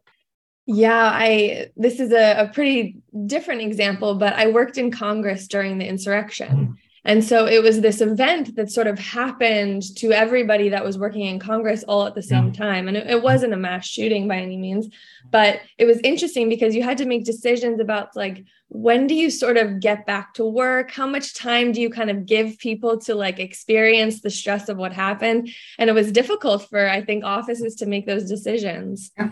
yeah, 0.72 1.10
I 1.12 1.72
this 1.76 2.00
is 2.00 2.12
a, 2.12 2.44
a, 2.44 2.48
pretty 2.48 3.02
different 3.26 3.62
example, 3.62 4.14
but 4.14 4.34
I 4.34 4.52
worked 4.52 4.78
in 4.78 4.92
Congress 4.92 5.48
during 5.48 5.80
the 5.80 5.88
insurrection. 5.88 6.50
Mm. 6.50 6.74
And 7.06 7.24
so 7.24 7.46
it 7.46 7.64
was 7.64 7.82
this 7.82 8.02
event 8.02 8.56
that 8.56 8.72
sort 8.72 8.88
of 8.88 9.00
happened 9.00 9.84
to 9.98 10.12
everybody 10.12 10.70
that 10.70 10.84
was 10.84 10.98
working 10.98 11.26
in 11.26 11.40
Congress 11.40 11.84
all 11.88 12.06
at 12.06 12.16
the 12.16 12.22
same 12.22 12.48
yeah. 12.48 12.54
time. 12.54 12.88
And 12.88 12.98
it, 12.98 13.08
it, 13.08 13.24
wasn't 13.24 13.54
a 13.54 13.58
mass 13.58 13.88
shooting 13.88 14.28
by 14.28 14.38
any 14.38 14.58
means, 14.58 14.88
but 15.32 15.62
it 15.78 15.86
was 15.86 16.00
interesting 16.00 16.50
because 16.50 16.76
you 16.76 16.84
had 16.84 16.98
to 16.98 17.06
make 17.06 17.26
decisions 17.26 17.80
about 17.80 18.16
like 18.16 18.46
when 18.68 19.08
do 19.08 19.16
you 19.16 19.32
sort 19.32 19.58
of 19.58 19.80
get 19.80 20.06
back 20.06 20.34
to 20.36 20.46
work? 20.46 20.92
How 20.92 21.08
much 21.08 21.34
time 21.34 21.72
do 21.72 21.82
you 21.82 21.90
kind 21.90 22.10
of 22.10 22.26
give 22.26 22.60
people 22.60 23.00
to 23.00 23.16
like 23.16 23.40
experience 23.40 24.22
the 24.22 24.30
stress 24.30 24.70
of 24.70 24.78
what 24.78 24.94
happened? 24.94 25.50
And 25.78 25.90
it 25.90 25.94
was 25.94 26.12
difficult 26.12 26.70
for, 26.70 26.88
I 26.88 27.02
think, 27.02 27.24
offices 27.24 27.76
to 27.76 27.86
make 27.86 28.06
those 28.06 28.30
decisions. 28.30 29.12
Yeah 29.18 29.32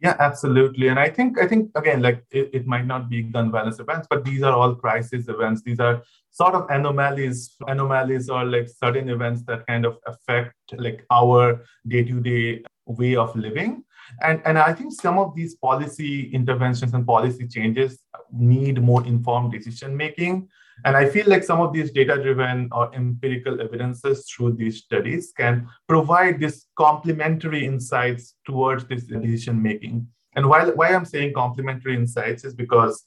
yeah, 0.00 0.14
absolutely. 0.18 0.88
And 0.88 0.98
I 0.98 1.10
think 1.10 1.38
I 1.40 1.46
think 1.46 1.70
again, 1.74 2.02
like 2.02 2.24
it, 2.30 2.50
it 2.52 2.66
might 2.66 2.86
not 2.86 3.08
be 3.08 3.22
gun 3.22 3.50
violence 3.50 3.80
events, 3.80 4.06
but 4.08 4.24
these 4.24 4.42
are 4.42 4.52
all 4.52 4.74
crisis 4.74 5.28
events. 5.28 5.62
These 5.62 5.80
are 5.80 6.02
sort 6.40 6.54
of 6.54 6.64
anomalies, 6.70 7.56
anomalies 7.66 8.28
or 8.28 8.44
like 8.44 8.68
certain 8.82 9.08
events 9.08 9.42
that 9.48 9.66
kind 9.66 9.84
of 9.84 9.98
affect 10.06 10.54
like 10.76 11.04
our 11.10 11.64
day-to-day 11.86 12.62
way 12.86 13.16
of 13.16 13.34
living. 13.36 13.84
And, 14.22 14.40
and 14.46 14.56
I 14.56 14.72
think 14.72 14.92
some 14.92 15.18
of 15.18 15.34
these 15.34 15.54
policy 15.56 16.30
interventions 16.32 16.94
and 16.94 17.06
policy 17.06 17.46
changes 17.46 17.98
need 18.32 18.80
more 18.80 19.04
informed 19.04 19.52
decision 19.52 19.96
making 19.96 20.48
and 20.84 20.96
I 20.96 21.08
feel 21.08 21.26
like 21.26 21.42
some 21.42 21.60
of 21.60 21.72
these 21.72 21.90
data 21.90 22.20
driven 22.22 22.68
or 22.72 22.94
empirical 22.94 23.60
evidences 23.60 24.30
through 24.30 24.52
these 24.52 24.78
studies 24.78 25.32
can 25.36 25.68
provide 25.88 26.38
this 26.38 26.66
complementary 26.76 27.64
insights 27.66 28.34
towards 28.46 28.86
this 28.86 29.04
decision 29.04 29.60
making. 29.60 30.06
And 30.36 30.48
while, 30.48 30.70
why 30.76 30.94
I'm 30.94 31.04
saying 31.04 31.34
complementary 31.34 31.96
insights 31.96 32.44
is 32.44 32.54
because 32.54 33.04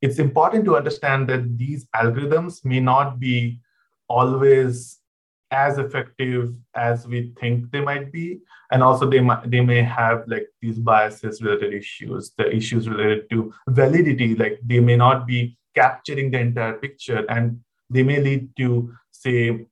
it's 0.00 0.18
important 0.18 0.64
to 0.66 0.76
understand 0.76 1.28
that 1.28 1.58
these 1.58 1.86
algorithms 1.94 2.64
may 2.64 2.80
not 2.80 3.18
be 3.18 3.60
always 4.08 4.98
as 5.50 5.78
effective 5.78 6.54
as 6.74 7.06
we 7.06 7.32
think 7.40 7.70
they 7.70 7.80
might 7.80 8.12
be. 8.12 8.38
And 8.70 8.82
also 8.82 9.08
they 9.08 9.20
might 9.20 9.50
they 9.50 9.60
may 9.60 9.82
have 9.82 10.24
like 10.26 10.46
these 10.60 10.78
biases 10.78 11.40
related 11.40 11.72
issues 11.72 12.32
the 12.36 12.54
issues 12.54 12.88
related 12.88 13.30
to 13.30 13.52
validity 13.68 14.34
like 14.34 14.60
they 14.64 14.80
may 14.80 14.96
not 14.96 15.26
be 15.26 15.56
capturing 15.74 16.30
the 16.30 16.40
entire 16.40 16.74
picture. 16.74 17.24
And 17.28 17.60
they 17.90 18.02
may 18.02 18.20
lead 18.20 18.54
to 18.56 18.92
say 19.10 19.66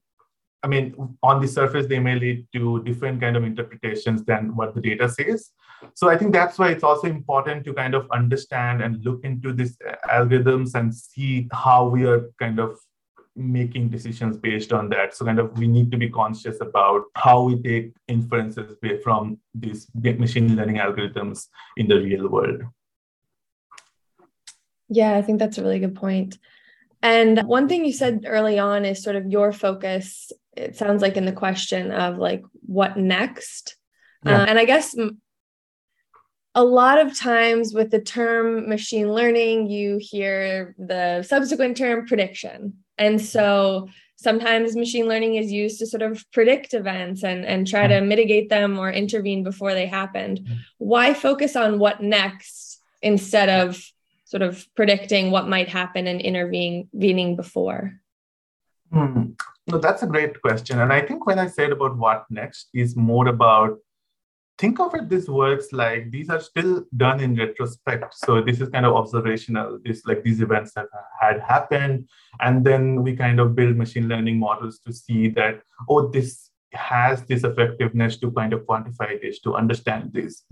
i 0.63 0.67
mean 0.67 0.95
on 1.23 1.41
the 1.41 1.49
surface 1.49 1.87
they 1.87 1.99
may 1.99 2.19
lead 2.19 2.47
to 2.53 2.83
different 2.85 3.21
kind 3.21 3.37
of 3.37 3.45
interpretations 3.45 4.25
than 4.25 4.55
what 4.57 4.75
the 4.75 4.81
data 4.81 5.09
says 5.09 5.51
so 5.95 6.09
i 6.09 6.17
think 6.17 6.33
that's 6.33 6.59
why 6.59 6.69
it's 6.69 6.83
also 6.85 7.07
important 7.07 7.65
to 7.65 7.73
kind 7.73 7.95
of 7.95 8.11
understand 8.11 8.83
and 8.83 9.05
look 9.05 9.23
into 9.25 9.53
these 9.53 9.77
algorithms 10.11 10.75
and 10.75 10.95
see 10.95 11.49
how 11.53 11.87
we 11.87 12.05
are 12.05 12.31
kind 12.39 12.59
of 12.59 12.79
making 13.39 13.89
decisions 13.91 14.37
based 14.37 14.73
on 14.73 14.89
that 14.89 15.15
so 15.15 15.25
kind 15.25 15.39
of 15.39 15.57
we 15.59 15.67
need 15.67 15.91
to 15.91 15.99
be 15.99 16.09
conscious 16.09 16.59
about 16.63 17.03
how 17.15 17.43
we 17.43 17.61
take 17.63 17.93
inferences 18.09 18.75
from 19.05 19.39
these 19.55 19.87
machine 19.95 20.57
learning 20.57 20.77
algorithms 20.77 21.49
in 21.77 21.87
the 21.87 21.97
real 21.97 22.29
world 22.29 22.63
yeah, 24.89 25.17
I 25.17 25.23
think 25.23 25.39
that's 25.39 25.59
a 25.59 25.63
really 25.63 25.79
good 25.79 25.95
point. 25.95 26.39
And 27.03 27.43
one 27.43 27.69
thing 27.69 27.85
you 27.85 27.93
said 27.93 28.25
early 28.27 28.59
on 28.59 28.85
is 28.85 29.03
sort 29.03 29.17
of 29.17 29.27
your 29.27 29.53
focus, 29.53 30.33
it 30.57 30.77
sounds 30.77 31.03
like 31.03 31.17
in 31.17 31.25
the 31.25 31.33
question 31.33 31.91
of 31.93 32.19
like 32.19 32.43
what 32.65 32.97
next. 32.97 33.77
Yeah. 34.25 34.43
Uh, 34.43 34.47
and 34.47 34.59
I 34.59 34.65
guess 34.65 34.97
a 36.57 36.65
lot 36.65 36.99
of 36.99 37.17
times 37.17 37.75
with 37.75 37.91
the 37.91 38.01
term 38.01 38.67
machine 38.67 39.13
learning, 39.13 39.69
you 39.69 39.99
hear 40.01 40.75
the 40.79 41.23
subsequent 41.23 41.77
term 41.77 42.07
prediction. 42.07 42.79
And 42.97 43.21
so 43.21 43.89
sometimes 44.17 44.75
machine 44.75 45.07
learning 45.07 45.35
is 45.35 45.53
used 45.53 45.79
to 45.81 45.87
sort 45.87 46.01
of 46.01 46.25
predict 46.33 46.73
events 46.73 47.23
and, 47.23 47.45
and 47.45 47.67
try 47.67 47.87
to 47.87 48.01
mitigate 48.01 48.49
them 48.49 48.79
or 48.79 48.91
intervene 48.91 49.45
before 49.45 49.75
they 49.75 49.87
happened. 49.87 50.49
Why 50.79 51.13
focus 51.13 51.57
on 51.57 51.79
what 51.79 52.03
next 52.03 52.81
instead 53.03 53.51
of 53.51 53.79
sort 54.25 54.43
of 54.43 54.67
predicting 54.75 55.31
what 55.31 55.51
might 55.51 55.69
happen 55.69 56.07
and 56.07 56.23
intervening 56.23 57.37
before? 57.37 58.01
Hmm. 58.91 59.33
No, 59.67 59.77
that's 59.77 60.03
a 60.03 60.07
great 60.07 60.41
question. 60.41 60.81
And 60.81 60.91
I 60.91 61.03
think 61.03 61.27
when 61.27 61.39
I 61.39 61.49
said 61.49 61.71
about 61.71 61.99
what 61.99 62.25
next 62.31 62.69
is 62.73 62.97
more 62.97 63.29
about 63.29 63.79
think 64.59 64.81
of 64.81 64.95
it 64.95 65.09
this 65.09 65.29
works 65.29 65.73
like 65.73 66.11
these 66.11 66.31
are 66.31 66.41
still 66.41 66.85
done 66.97 67.21
in 67.21 67.37
retrospect. 67.37 68.15
So 68.15 68.41
this 68.41 68.61
is 68.61 68.69
kind 68.71 68.87
of 68.87 68.95
observational 68.95 69.79
this 69.85 70.05
like 70.07 70.23
these 70.23 70.41
events 70.41 70.73
that 70.75 70.87
had 71.21 71.41
happened. 71.41 72.09
And 72.41 72.65
then 72.65 73.03
we 73.03 73.17
kind 73.17 73.41
of 73.41 73.55
build 73.55 73.77
machine 73.77 74.09
learning 74.09 74.39
models 74.39 74.79
to 74.81 74.93
see 74.93 75.29
that 75.31 75.63
oh 75.89 76.09
this 76.09 76.51
has 76.73 77.23
this 77.25 77.45
effectiveness 77.45 78.19
to 78.19 78.31
kind 78.33 78.53
of 78.53 78.61
quantify 78.61 79.21
this 79.21 79.41
to 79.41 79.55
understand 79.55 80.13
this. 80.13 80.45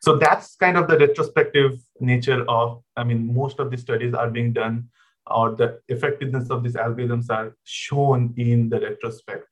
So 0.00 0.16
that's 0.16 0.56
kind 0.56 0.76
of 0.76 0.88
the 0.88 0.98
retrospective 0.98 1.80
nature 2.00 2.44
of 2.48 2.82
i 2.96 3.04
mean 3.04 3.32
most 3.34 3.58
of 3.60 3.70
the 3.70 3.76
studies 3.76 4.14
are 4.14 4.30
being 4.30 4.52
done 4.52 4.88
or 5.30 5.54
the 5.54 5.80
effectiveness 5.88 6.50
of 6.50 6.62
these 6.62 6.74
algorithms 6.74 7.30
are 7.30 7.56
shown 7.64 8.34
in 8.36 8.68
the 8.68 8.80
retrospect 8.80 9.46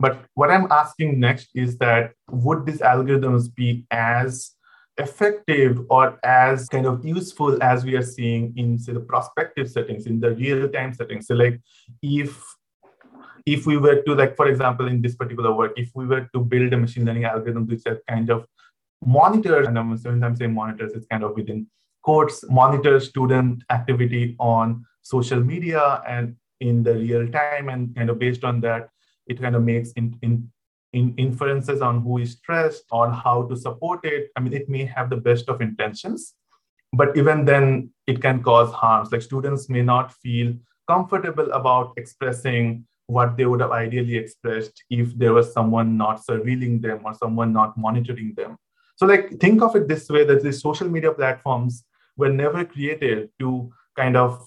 but 0.00 0.24
what 0.34 0.50
I'm 0.50 0.66
asking 0.70 1.20
next 1.20 1.50
is 1.54 1.76
that 1.78 2.12
would 2.30 2.64
these 2.66 2.80
algorithms 2.80 3.54
be 3.54 3.84
as 3.90 4.52
effective 4.96 5.80
or 5.90 6.18
as 6.24 6.68
kind 6.68 6.86
of 6.86 7.04
useful 7.04 7.62
as 7.62 7.84
we 7.84 7.96
are 7.96 8.02
seeing 8.02 8.52
in 8.56 8.78
say 8.78 8.92
the 8.92 9.00
prospective 9.00 9.70
settings, 9.70 10.06
in 10.06 10.18
the 10.18 10.30
real-time 10.32 10.94
settings? 10.94 11.26
So 11.26 11.34
like 11.34 11.60
if 12.02 12.42
if 13.46 13.66
we 13.66 13.76
were 13.76 14.02
to 14.02 14.14
like, 14.14 14.36
for 14.36 14.48
example, 14.48 14.86
in 14.86 15.02
this 15.02 15.16
particular 15.16 15.52
work, 15.52 15.72
if 15.76 15.90
we 15.94 16.06
were 16.06 16.28
to 16.34 16.40
build 16.40 16.72
a 16.72 16.76
machine 16.76 17.04
learning 17.04 17.24
algorithm 17.24 17.66
which 17.66 17.82
that 17.84 18.00
kind 18.08 18.30
of 18.30 18.46
monitors, 19.04 19.66
and 19.66 19.78
I'm 19.78 19.96
sometimes 19.98 20.38
saying 20.38 20.54
monitors, 20.54 20.92
it's 20.92 21.06
kind 21.06 21.24
of 21.24 21.34
within 21.34 21.66
quotes, 22.02 22.44
monitor 22.50 23.00
student 23.00 23.64
activity 23.70 24.36
on 24.38 24.84
social 25.02 25.40
media 25.40 26.02
and 26.06 26.36
in 26.60 26.82
the 26.82 26.94
real 26.94 27.28
time 27.30 27.68
and 27.68 27.94
kind 27.96 28.10
of 28.10 28.18
based 28.18 28.44
on 28.44 28.60
that 28.60 28.90
it 29.30 29.40
kind 29.40 29.56
of 29.56 29.62
makes 29.62 29.92
in, 29.92 30.18
in, 30.22 30.50
in 30.92 31.14
inferences 31.16 31.80
on 31.80 32.02
who 32.02 32.18
is 32.18 32.32
stressed, 32.32 32.84
on 32.90 33.12
how 33.12 33.44
to 33.44 33.56
support 33.56 34.04
it. 34.04 34.30
I 34.36 34.40
mean, 34.40 34.52
it 34.52 34.68
may 34.68 34.84
have 34.84 35.08
the 35.08 35.16
best 35.16 35.48
of 35.48 35.60
intentions, 35.60 36.34
but 36.92 37.16
even 37.16 37.44
then, 37.44 37.90
it 38.06 38.20
can 38.20 38.42
cause 38.42 38.72
harms. 38.72 39.12
Like 39.12 39.22
students 39.22 39.68
may 39.68 39.82
not 39.82 40.12
feel 40.14 40.54
comfortable 40.88 41.50
about 41.52 41.92
expressing 41.96 42.84
what 43.06 43.36
they 43.36 43.46
would 43.46 43.60
have 43.60 43.70
ideally 43.72 44.16
expressed 44.16 44.84
if 44.90 45.16
there 45.16 45.32
was 45.32 45.52
someone 45.52 45.96
not 45.96 46.24
surveilling 46.28 46.80
them 46.82 47.00
or 47.04 47.14
someone 47.14 47.52
not 47.52 47.76
monitoring 47.76 48.34
them. 48.36 48.56
So, 48.96 49.06
like, 49.06 49.40
think 49.40 49.62
of 49.62 49.74
it 49.76 49.88
this 49.88 50.08
way 50.08 50.24
that 50.24 50.42
these 50.42 50.60
social 50.60 50.88
media 50.88 51.12
platforms 51.12 51.84
were 52.16 52.28
never 52.28 52.64
created 52.64 53.30
to 53.40 53.72
kind 53.96 54.16
of 54.16 54.46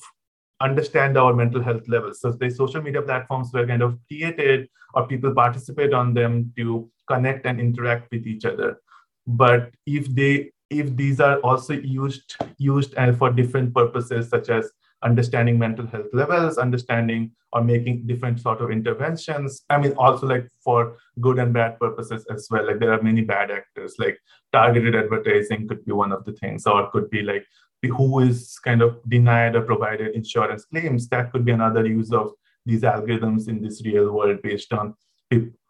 understand 0.64 1.18
our 1.18 1.34
mental 1.34 1.62
health 1.62 1.88
levels. 1.88 2.22
So 2.22 2.32
the 2.32 2.50
social 2.50 2.82
media 2.82 3.02
platforms 3.02 3.52
were 3.54 3.68
kind 3.68 3.82
of 3.82 4.00
created 4.08 4.70
or 4.94 5.08
people 5.08 5.34
participate 5.34 5.94
on 5.94 6.14
them 6.14 6.54
to 6.58 6.90
connect 7.08 7.46
and 7.46 7.60
interact 7.60 8.12
with 8.12 8.26
each 8.26 8.46
other. 8.46 8.80
But 9.28 9.72
if 9.86 10.08
they 10.16 10.52
if 10.70 10.96
these 10.96 11.20
are 11.20 11.40
also 11.40 11.74
used 11.74 12.36
used 12.58 12.96
uh, 12.98 13.14
for 13.14 13.32
different 13.32 13.74
purposes 13.74 14.30
such 14.30 14.50
as 14.50 14.72
understanding 15.04 15.60
mental 15.60 15.86
health 15.86 16.12
levels 16.14 16.58
understanding 16.58 17.32
or 17.52 17.62
making 17.62 18.08
different 18.08 18.40
sort 18.40 18.62
of 18.62 18.72
interventions 18.72 19.64
i 19.70 19.78
mean 19.78 19.94
also 19.98 20.26
like 20.26 20.48
for 20.64 20.98
good 21.20 21.40
and 21.40 21.54
bad 21.54 21.78
purposes 21.80 22.26
as 22.32 22.48
well 22.50 22.66
like 22.66 22.80
there 22.80 22.94
are 22.94 23.02
many 23.04 23.22
bad 23.22 23.52
actors 23.52 23.96
like 24.00 24.18
targeted 24.54 24.96
advertising 24.96 25.68
could 25.68 25.84
be 25.86 25.92
one 25.92 26.14
of 26.14 26.24
the 26.26 26.34
things 26.34 26.66
or 26.66 26.84
it 26.84 26.92
could 26.92 27.10
be 27.10 27.22
like 27.22 27.46
who 27.90 28.20
is 28.20 28.58
kind 28.64 28.82
of 28.82 28.98
denied 29.08 29.56
or 29.56 29.62
provided 29.62 30.16
insurance 30.16 30.66
claims, 30.66 31.08
that 31.10 31.32
could 31.32 31.46
be 31.46 31.52
another 31.52 31.86
use 31.86 32.12
of 32.12 32.32
these 32.66 32.82
algorithms 32.82 33.48
in 33.48 33.62
this 33.62 33.84
real 33.86 34.12
world 34.12 34.42
based 34.42 34.72
on 34.74 34.96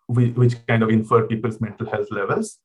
which 0.08 0.56
kind 0.68 0.84
of 0.84 0.90
infer 0.90 1.26
people's 1.26 1.60
mental 1.60 1.90
health 1.90 2.12
levels. 2.12 2.60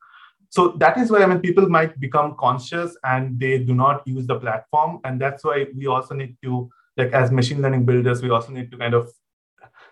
So 0.50 0.68
that 0.78 0.96
is 0.98 1.10
why 1.10 1.22
I 1.22 1.26
mean 1.26 1.40
people 1.40 1.68
might 1.68 1.98
become 2.00 2.34
conscious 2.38 2.96
and 3.04 3.38
they 3.38 3.58
do 3.58 3.74
not 3.74 4.06
use 4.06 4.26
the 4.26 4.38
platform, 4.38 5.00
and 5.04 5.20
that's 5.20 5.44
why 5.44 5.66
we 5.76 5.86
also 5.86 6.14
need 6.14 6.36
to 6.42 6.70
like 6.96 7.12
as 7.12 7.30
machine 7.30 7.62
learning 7.62 7.86
builders, 7.86 8.22
we 8.22 8.30
also 8.30 8.52
need 8.52 8.70
to 8.72 8.76
kind 8.76 8.92
of 8.92 9.08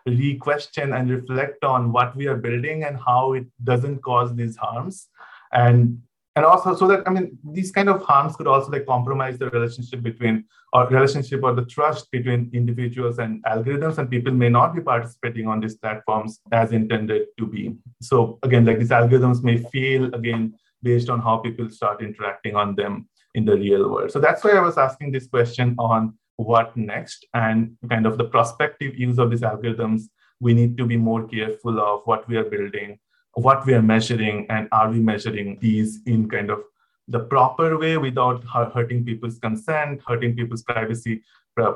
re-question 0.07 0.93
and 0.93 1.11
reflect 1.11 1.65
on 1.65 1.93
what 1.93 2.15
we 2.17 2.27
are 2.27 2.37
building 2.37 2.85
and 2.85 2.99
how 2.99 3.33
it 3.33 3.47
doesn't 3.65 3.99
cause 4.03 4.35
these 4.35 4.57
harms 4.57 5.09
and 5.53 6.01
and 6.37 6.45
also 6.45 6.75
so 6.77 6.87
that 6.87 7.03
i 7.07 7.11
mean 7.11 7.37
these 7.53 7.73
kind 7.73 7.89
of 7.89 8.03
harms 8.03 8.37
could 8.37 8.47
also 8.47 8.71
like 8.71 8.87
compromise 8.87 9.39
the 9.39 9.49
relationship 9.51 10.03
between 10.03 10.45
or 10.73 10.87
relationship 10.89 11.43
or 11.43 11.55
the 11.55 11.65
trust 11.65 12.11
between 12.11 12.51
individuals 12.53 13.19
and 13.19 13.43
algorithms 13.45 13.99
and 13.99 14.11
people 14.11 14.33
may 14.33 14.49
not 14.49 14.75
be 14.75 14.81
participating 14.81 15.49
on 15.49 15.61
these 15.61 15.77
platforms 15.77 16.41
as 16.53 16.73
intended 16.73 17.29
to 17.39 17.47
be. 17.47 17.75
So 18.03 18.39
again 18.43 18.67
like 18.67 18.79
these 18.79 18.91
algorithms 18.91 19.43
may 19.43 19.57
fail 19.57 20.15
again 20.15 20.55
based 20.83 21.09
on 21.09 21.21
how 21.21 21.39
people 21.39 21.71
start 21.71 22.03
interacting 22.03 22.57
on 22.57 22.75
them 22.75 23.09
in 23.35 23.45
the 23.45 23.57
real 23.57 23.91
world. 23.91 24.11
So 24.11 24.21
that's 24.21 24.45
why 24.45 24.51
i 24.51 24.61
was 24.61 24.77
asking 24.77 25.13
this 25.13 25.27
question 25.27 25.75
on 25.79 26.15
what 26.37 26.77
next 26.77 27.27
and 27.33 27.77
kind 27.89 28.05
of 28.07 28.19
the 28.19 28.25
prospective 28.25 28.99
use 28.99 29.19
of 29.19 29.31
these 29.31 29.41
algorithms 29.41 30.03
we 30.39 30.53
need 30.53 30.77
to 30.77 30.85
be 30.85 30.97
more 30.99 31.27
careful 31.27 31.81
of 31.81 32.03
what 32.05 32.29
we 32.29 32.37
are 32.37 32.45
building 32.45 32.99
what 33.37 33.67
we 33.67 33.75
are 33.75 33.83
measuring 33.83 34.47
and 34.49 34.67
are 34.73 34.91
we 34.91 34.99
measuring 34.99 35.59
these 35.61 36.01
in 36.07 36.29
kind 36.29 36.51
of 36.51 36.61
the 37.09 37.21
proper 37.21 37.79
way 37.79 37.97
without 37.99 38.43
hurting 38.45 39.05
people's 39.05 39.39
consent, 39.39 40.01
hurting 40.07 40.35
people's 40.35 40.63
privacy 40.63 41.23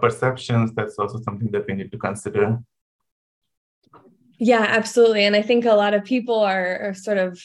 perceptions. 0.00 0.72
That's 0.72 0.98
also 0.98 1.20
something 1.20 1.50
that 1.52 1.66
we 1.66 1.74
need 1.74 1.92
to 1.92 1.98
consider. 1.98 2.58
Yeah, 4.38 4.64
absolutely. 4.66 5.24
And 5.24 5.36
I 5.36 5.42
think 5.42 5.66
a 5.66 5.74
lot 5.74 5.94
of 5.94 6.04
people 6.04 6.40
are, 6.40 6.80
are 6.80 6.94
sort 6.94 7.18
of, 7.18 7.40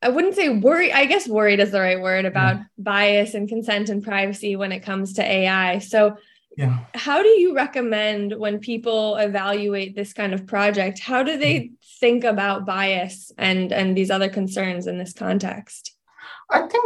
I 0.00 0.08
wouldn't 0.08 0.36
say 0.36 0.48
worried, 0.48 0.92
I 0.92 1.06
guess 1.06 1.26
worried 1.26 1.58
is 1.58 1.72
the 1.72 1.80
right 1.80 2.00
word 2.00 2.24
about 2.24 2.56
yeah. 2.56 2.64
bias 2.78 3.34
and 3.34 3.48
consent 3.48 3.88
and 3.88 4.02
privacy 4.02 4.54
when 4.54 4.70
it 4.70 4.80
comes 4.80 5.14
to 5.14 5.22
AI. 5.22 5.80
So, 5.80 6.16
yeah. 6.58 6.78
how 6.94 7.22
do 7.22 7.28
you 7.28 7.54
recommend 7.54 8.36
when 8.36 8.58
people 8.58 9.16
evaluate 9.16 9.94
this 9.94 10.12
kind 10.12 10.34
of 10.34 10.46
project? 10.46 10.98
How 10.98 11.22
do 11.22 11.38
they 11.38 11.70
think 12.00 12.24
about 12.24 12.66
bias 12.66 13.30
and 13.38 13.72
and 13.72 13.96
these 13.96 14.10
other 14.10 14.28
concerns 14.28 14.86
in 14.86 14.98
this 14.98 15.12
context? 15.12 15.94
I 16.50 16.60
think 16.66 16.84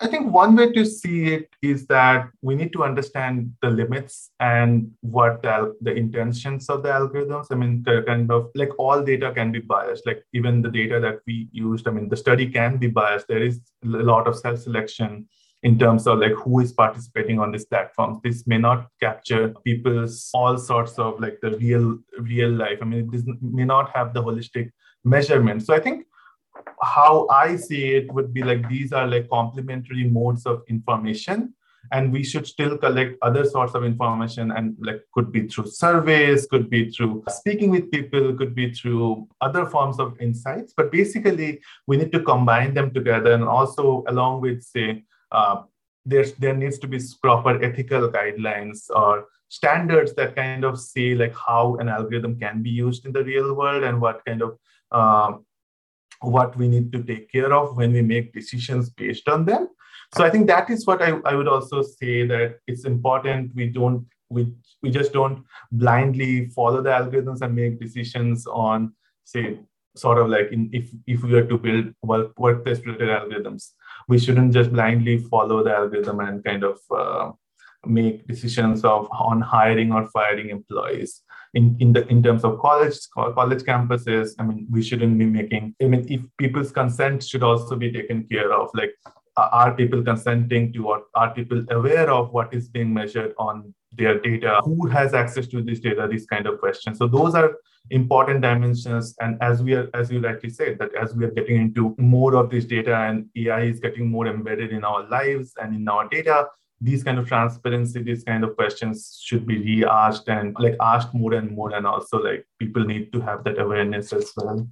I 0.00 0.08
think 0.08 0.32
one 0.32 0.56
way 0.56 0.72
to 0.72 0.84
see 0.84 1.32
it 1.32 1.48
is 1.62 1.86
that 1.86 2.28
we 2.42 2.54
need 2.54 2.72
to 2.74 2.84
understand 2.84 3.54
the 3.62 3.70
limits 3.70 4.30
and 4.40 4.90
what 5.00 5.42
the, 5.42 5.74
the 5.80 5.94
intentions 5.94 6.68
of 6.68 6.82
the 6.82 6.90
algorithms. 6.90 7.46
I 7.50 7.54
mean, 7.54 7.82
kind 7.84 8.30
of 8.30 8.50
like 8.54 8.78
all 8.78 9.02
data 9.02 9.32
can 9.32 9.52
be 9.52 9.60
biased. 9.60 10.04
Like 10.04 10.22
even 10.34 10.60
the 10.60 10.68
data 10.68 11.00
that 11.00 11.20
we 11.26 11.48
used, 11.52 11.88
I 11.88 11.92
mean, 11.92 12.10
the 12.10 12.16
study 12.16 12.50
can 12.50 12.76
be 12.76 12.88
biased. 12.88 13.28
There 13.28 13.42
is 13.42 13.60
a 13.84 13.86
lot 14.12 14.26
of 14.26 14.36
self-selection 14.36 15.28
in 15.64 15.78
terms 15.78 16.06
of 16.06 16.18
like 16.18 16.32
who 16.32 16.60
is 16.60 16.72
participating 16.72 17.40
on 17.40 17.50
this 17.50 17.64
platform. 17.64 18.20
This 18.22 18.46
may 18.46 18.58
not 18.58 18.86
capture 19.00 19.52
people's 19.64 20.30
all 20.34 20.58
sorts 20.58 20.98
of 20.98 21.18
like 21.20 21.38
the 21.40 21.56
real 21.56 21.98
real 22.18 22.50
life. 22.50 22.78
I 22.82 22.84
mean, 22.84 23.10
this 23.10 23.22
may 23.40 23.64
not 23.64 23.90
have 23.96 24.12
the 24.12 24.22
holistic 24.22 24.70
measurement. 25.04 25.62
So 25.64 25.74
I 25.74 25.80
think 25.80 26.06
how 26.82 27.26
I 27.28 27.56
see 27.56 27.94
it 27.94 28.12
would 28.12 28.34
be 28.34 28.42
like 28.42 28.68
these 28.68 28.92
are 28.92 29.06
like 29.06 29.28
complementary 29.30 30.04
modes 30.04 30.44
of 30.44 30.62
information 30.68 31.54
and 31.92 32.12
we 32.12 32.22
should 32.24 32.46
still 32.46 32.76
collect 32.78 33.16
other 33.22 33.44
sorts 33.44 33.74
of 33.74 33.84
information 33.84 34.50
and 34.52 34.76
like 34.80 35.02
could 35.12 35.30
be 35.30 35.46
through 35.46 35.66
surveys 35.66 36.46
could 36.46 36.70
be 36.70 36.90
through 36.90 37.22
speaking 37.28 37.70
with 37.70 37.90
people 37.90 38.32
could 38.34 38.54
be 38.54 38.72
through 38.72 39.28
other 39.42 39.66
forms 39.66 39.98
of 39.98 40.18
insights 40.18 40.72
but 40.74 40.90
basically 40.90 41.60
we 41.86 41.98
need 41.98 42.10
to 42.10 42.22
combine 42.22 42.72
them 42.72 42.90
together 42.94 43.32
and 43.32 43.44
also 43.44 44.02
along 44.08 44.40
with 44.40 44.62
say 44.62 45.04
uh, 45.34 45.62
there's 46.06 46.32
there 46.34 46.54
needs 46.54 46.78
to 46.78 46.86
be 46.86 47.00
proper 47.22 47.62
ethical 47.62 48.10
guidelines 48.10 48.90
or 48.90 49.26
standards 49.48 50.14
that 50.14 50.36
kind 50.36 50.64
of 50.64 50.78
say 50.80 51.14
like 51.14 51.34
how 51.46 51.76
an 51.80 51.88
algorithm 51.88 52.38
can 52.38 52.62
be 52.62 52.70
used 52.70 53.06
in 53.06 53.12
the 53.12 53.24
real 53.24 53.54
world 53.54 53.84
and 53.84 54.00
what 54.00 54.24
kind 54.24 54.42
of 54.42 54.58
uh, 54.92 55.32
what 56.20 56.56
we 56.56 56.68
need 56.68 56.92
to 56.92 57.02
take 57.02 57.30
care 57.30 57.52
of 57.52 57.76
when 57.76 57.92
we 57.92 58.02
make 58.02 58.32
decisions 58.32 58.90
based 58.90 59.28
on 59.28 59.44
them. 59.44 59.68
So 60.16 60.24
i 60.24 60.30
think 60.30 60.46
that 60.46 60.70
is 60.70 60.86
what 60.86 61.02
I, 61.02 61.10
I 61.30 61.34
would 61.34 61.48
also 61.48 61.82
say 61.82 62.26
that 62.26 62.58
it's 62.66 62.84
important 62.84 63.54
we 63.54 63.66
don't 63.68 64.06
we, 64.30 64.52
we 64.82 64.90
just 64.90 65.12
don't 65.12 65.44
blindly 65.72 66.48
follow 66.50 66.82
the 66.82 66.90
algorithms 66.90 67.42
and 67.42 67.54
make 67.54 67.80
decisions 67.80 68.46
on 68.46 68.92
say 69.24 69.58
sort 69.96 70.18
of 70.18 70.28
like 70.28 70.50
in, 70.50 70.70
if 70.72 70.90
if 71.06 71.22
we 71.22 71.32
were 71.32 71.44
to 71.44 71.58
build 71.58 71.94
work, 72.02 72.38
workplace 72.38 72.80
related 72.80 73.08
algorithms 73.08 73.72
we 74.08 74.18
shouldn't 74.18 74.52
just 74.52 74.72
blindly 74.72 75.18
follow 75.18 75.62
the 75.62 75.74
algorithm 75.74 76.20
and 76.20 76.44
kind 76.44 76.64
of 76.64 76.78
uh, 76.90 77.30
make 77.86 78.26
decisions 78.26 78.84
of 78.84 79.08
on 79.12 79.40
hiring 79.40 79.92
or 79.92 80.08
firing 80.08 80.50
employees. 80.50 81.22
In, 81.54 81.76
in 81.78 81.92
the 81.92 82.04
in 82.08 82.20
terms 82.20 82.42
of 82.42 82.58
college 82.58 82.96
college 83.14 83.62
campuses 83.62 84.30
i 84.40 84.42
mean 84.42 84.66
we 84.72 84.82
shouldn't 84.82 85.16
be 85.16 85.24
making 85.24 85.72
i 85.80 85.84
mean 85.84 86.04
if 86.08 86.20
people's 86.36 86.72
consent 86.72 87.22
should 87.22 87.44
also 87.44 87.76
be 87.76 87.92
taken 87.92 88.24
care 88.24 88.52
of 88.52 88.70
like 88.74 88.92
are 89.36 89.72
people 89.72 90.02
consenting 90.02 90.72
to 90.72 90.80
what 90.80 91.04
are 91.14 91.32
people 91.32 91.64
aware 91.70 92.10
of 92.10 92.32
what 92.32 92.52
is 92.52 92.68
being 92.68 92.92
measured 92.92 93.34
on 93.38 93.72
their 93.96 94.20
data 94.20 94.60
who 94.64 94.86
has 94.86 95.14
access 95.14 95.46
to 95.48 95.62
this 95.62 95.80
data 95.80 96.06
these 96.10 96.26
kind 96.26 96.46
of 96.46 96.58
questions. 96.58 96.98
So 96.98 97.06
those 97.06 97.34
are 97.34 97.52
important 97.90 98.42
dimensions. 98.42 99.14
And 99.20 99.40
as 99.42 99.62
we 99.62 99.74
are 99.74 99.88
as 99.94 100.10
you 100.10 100.20
rightly 100.20 100.50
said 100.50 100.78
that 100.78 100.94
as 100.94 101.14
we 101.14 101.24
are 101.24 101.30
getting 101.30 101.60
into 101.60 101.94
more 101.98 102.34
of 102.34 102.50
this 102.50 102.64
data 102.64 102.96
and 102.96 103.26
ai 103.36 103.62
is 103.62 103.80
getting 103.80 104.08
more 104.08 104.26
embedded 104.26 104.72
in 104.72 104.84
our 104.84 105.08
lives 105.08 105.52
and 105.60 105.74
in 105.74 105.86
our 105.88 106.08
data 106.08 106.46
these 106.80 107.04
kind 107.04 107.18
of 107.18 107.28
transparency 107.28 108.02
these 108.02 108.24
kind 108.24 108.42
of 108.44 108.56
questions 108.56 109.20
should 109.22 109.46
be 109.46 109.58
re-asked 109.58 110.28
and 110.28 110.56
like 110.58 110.76
asked 110.80 111.14
more 111.14 111.34
and 111.34 111.50
more. 111.50 111.74
And 111.74 111.86
also 111.86 112.22
like 112.22 112.46
people 112.58 112.84
need 112.84 113.12
to 113.12 113.20
have 113.20 113.44
that 113.44 113.58
awareness 113.58 114.12
as 114.12 114.32
well 114.36 114.66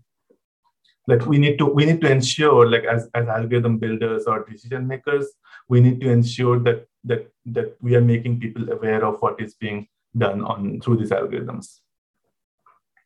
like 1.06 1.26
we 1.26 1.38
need 1.38 1.58
to 1.58 1.66
we 1.66 1.84
need 1.84 2.00
to 2.00 2.10
ensure 2.10 2.68
like 2.68 2.84
as, 2.84 3.08
as 3.14 3.26
algorithm 3.28 3.78
builders 3.78 4.24
or 4.26 4.44
decision 4.44 4.86
makers 4.86 5.26
we 5.68 5.80
need 5.80 6.00
to 6.00 6.10
ensure 6.10 6.58
that 6.60 6.86
that 7.04 7.30
that 7.46 7.76
we 7.80 7.96
are 7.96 8.00
making 8.00 8.38
people 8.38 8.70
aware 8.70 9.04
of 9.04 9.20
what 9.20 9.40
is 9.40 9.54
being 9.54 9.86
done 10.16 10.42
on 10.42 10.80
through 10.80 10.96
these 10.96 11.10
algorithms. 11.10 11.80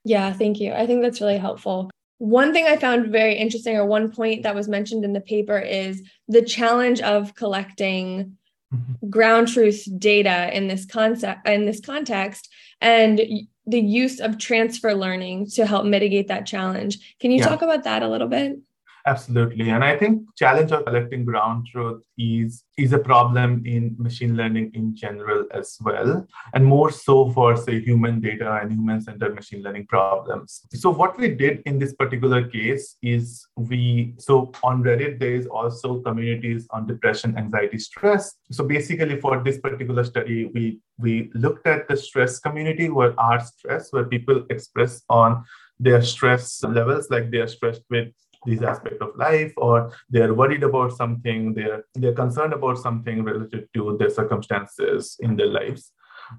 Yeah 0.05 0.33
thank 0.33 0.61
you. 0.61 0.73
I 0.73 0.87
think 0.87 1.03
that's 1.03 1.21
really 1.21 1.39
helpful. 1.39 1.91
One 2.19 2.53
thing 2.53 2.67
i 2.67 2.77
found 2.77 3.13
very 3.13 3.35
interesting 3.37 3.77
or 3.77 3.87
one 3.87 4.11
point 4.11 4.43
that 4.43 4.55
was 4.55 4.69
mentioned 4.69 5.05
in 5.05 5.13
the 5.13 5.21
paper 5.21 5.59
is 5.59 6.03
the 6.29 6.43
challenge 6.43 7.01
of 7.03 7.35
collecting 7.35 8.39
mm-hmm. 8.75 9.11
ground 9.11 9.49
truth 9.49 9.87
data 9.99 10.55
in 10.57 10.67
this 10.67 10.87
concept 10.87 11.47
in 11.47 11.67
this 11.67 11.81
context 11.81 12.49
and 12.81 13.21
the 13.67 13.81
use 13.81 14.21
of 14.21 14.39
transfer 14.39 14.95
learning 14.95 15.47
to 15.51 15.67
help 15.67 15.85
mitigate 15.85 16.29
that 16.29 16.47
challenge. 16.47 17.17
Can 17.21 17.31
you 17.31 17.39
yeah. 17.39 17.49
talk 17.49 17.63
about 17.63 17.85
that 17.85 18.03
a 18.03 18.09
little 18.09 18.29
bit? 18.29 18.59
Absolutely. 19.07 19.71
And 19.71 19.85
I 19.85 19.97
think 19.97 20.23
challenge 20.35 20.73
of 20.73 20.85
collecting 20.85 21.25
ground 21.25 21.69
truth 21.71 22.03
is, 22.19 22.65
is 22.77 22.93
a 22.93 22.99
problem 22.99 23.63
in 23.65 23.95
machine 23.99 24.37
learning 24.37 24.73
in 24.75 24.97
general 24.97 25.47
as 25.55 25.79
well, 25.81 26.27
and 26.55 26.67
more 26.67 26.91
so 26.91 27.31
for, 27.31 27.57
say, 27.57 27.81
human 27.81 28.21
data 28.21 28.59
and 28.61 28.73
human-centered 28.73 29.33
machine 29.33 29.63
learning 29.63 29.87
problems. 29.87 30.67
So 30.75 30.91
what 30.91 31.17
we 31.17 31.29
did 31.29 31.63
in 31.67 31.79
this 31.79 31.95
particular 31.95 32.49
case 32.49 32.97
is 33.01 33.47
we, 33.55 34.15
so 34.19 34.51
on 34.65 34.83
Reddit, 34.83 35.21
there 35.21 35.37
is 35.37 35.47
also 35.47 36.01
communities 36.01 36.67
on 36.71 36.89
depression, 36.89 37.39
anxiety, 37.39 37.79
stress. 37.79 38.35
So 38.51 38.65
basically 38.65 39.21
for 39.21 39.41
this 39.45 39.59
particular 39.59 40.03
study, 40.03 40.47
we, 40.47 40.81
we 40.99 41.31
looked 41.33 41.69
at 41.69 41.87
the 41.87 41.97
stress 41.97 42.41
community 42.41 42.89
where 42.89 43.19
our 43.21 43.39
stress, 43.39 43.93
where 43.93 44.05
people 44.05 44.45
express 44.51 45.03
on 45.09 45.45
their 45.79 46.03
stress 46.03 46.63
levels, 46.65 47.11
like 47.11 47.31
they 47.31 47.37
are 47.37 47.47
stressed 47.47 47.83
with 47.91 48.09
these 48.45 48.63
aspects 48.63 49.01
of 49.01 49.17
life 49.17 49.53
or 49.57 49.93
they're 50.11 50.35
worried 50.35 50.63
about 50.63 50.93
something 50.93 51.55
they're 51.55 51.85
they're 51.95 52.13
concerned 52.13 52.53
about 52.53 52.79
something 52.79 53.25
related 53.25 53.69
to 53.75 53.97
their 53.99 54.11
circumstances 54.11 55.17
in 55.21 55.37
their 55.37 55.49
lives. 55.49 55.93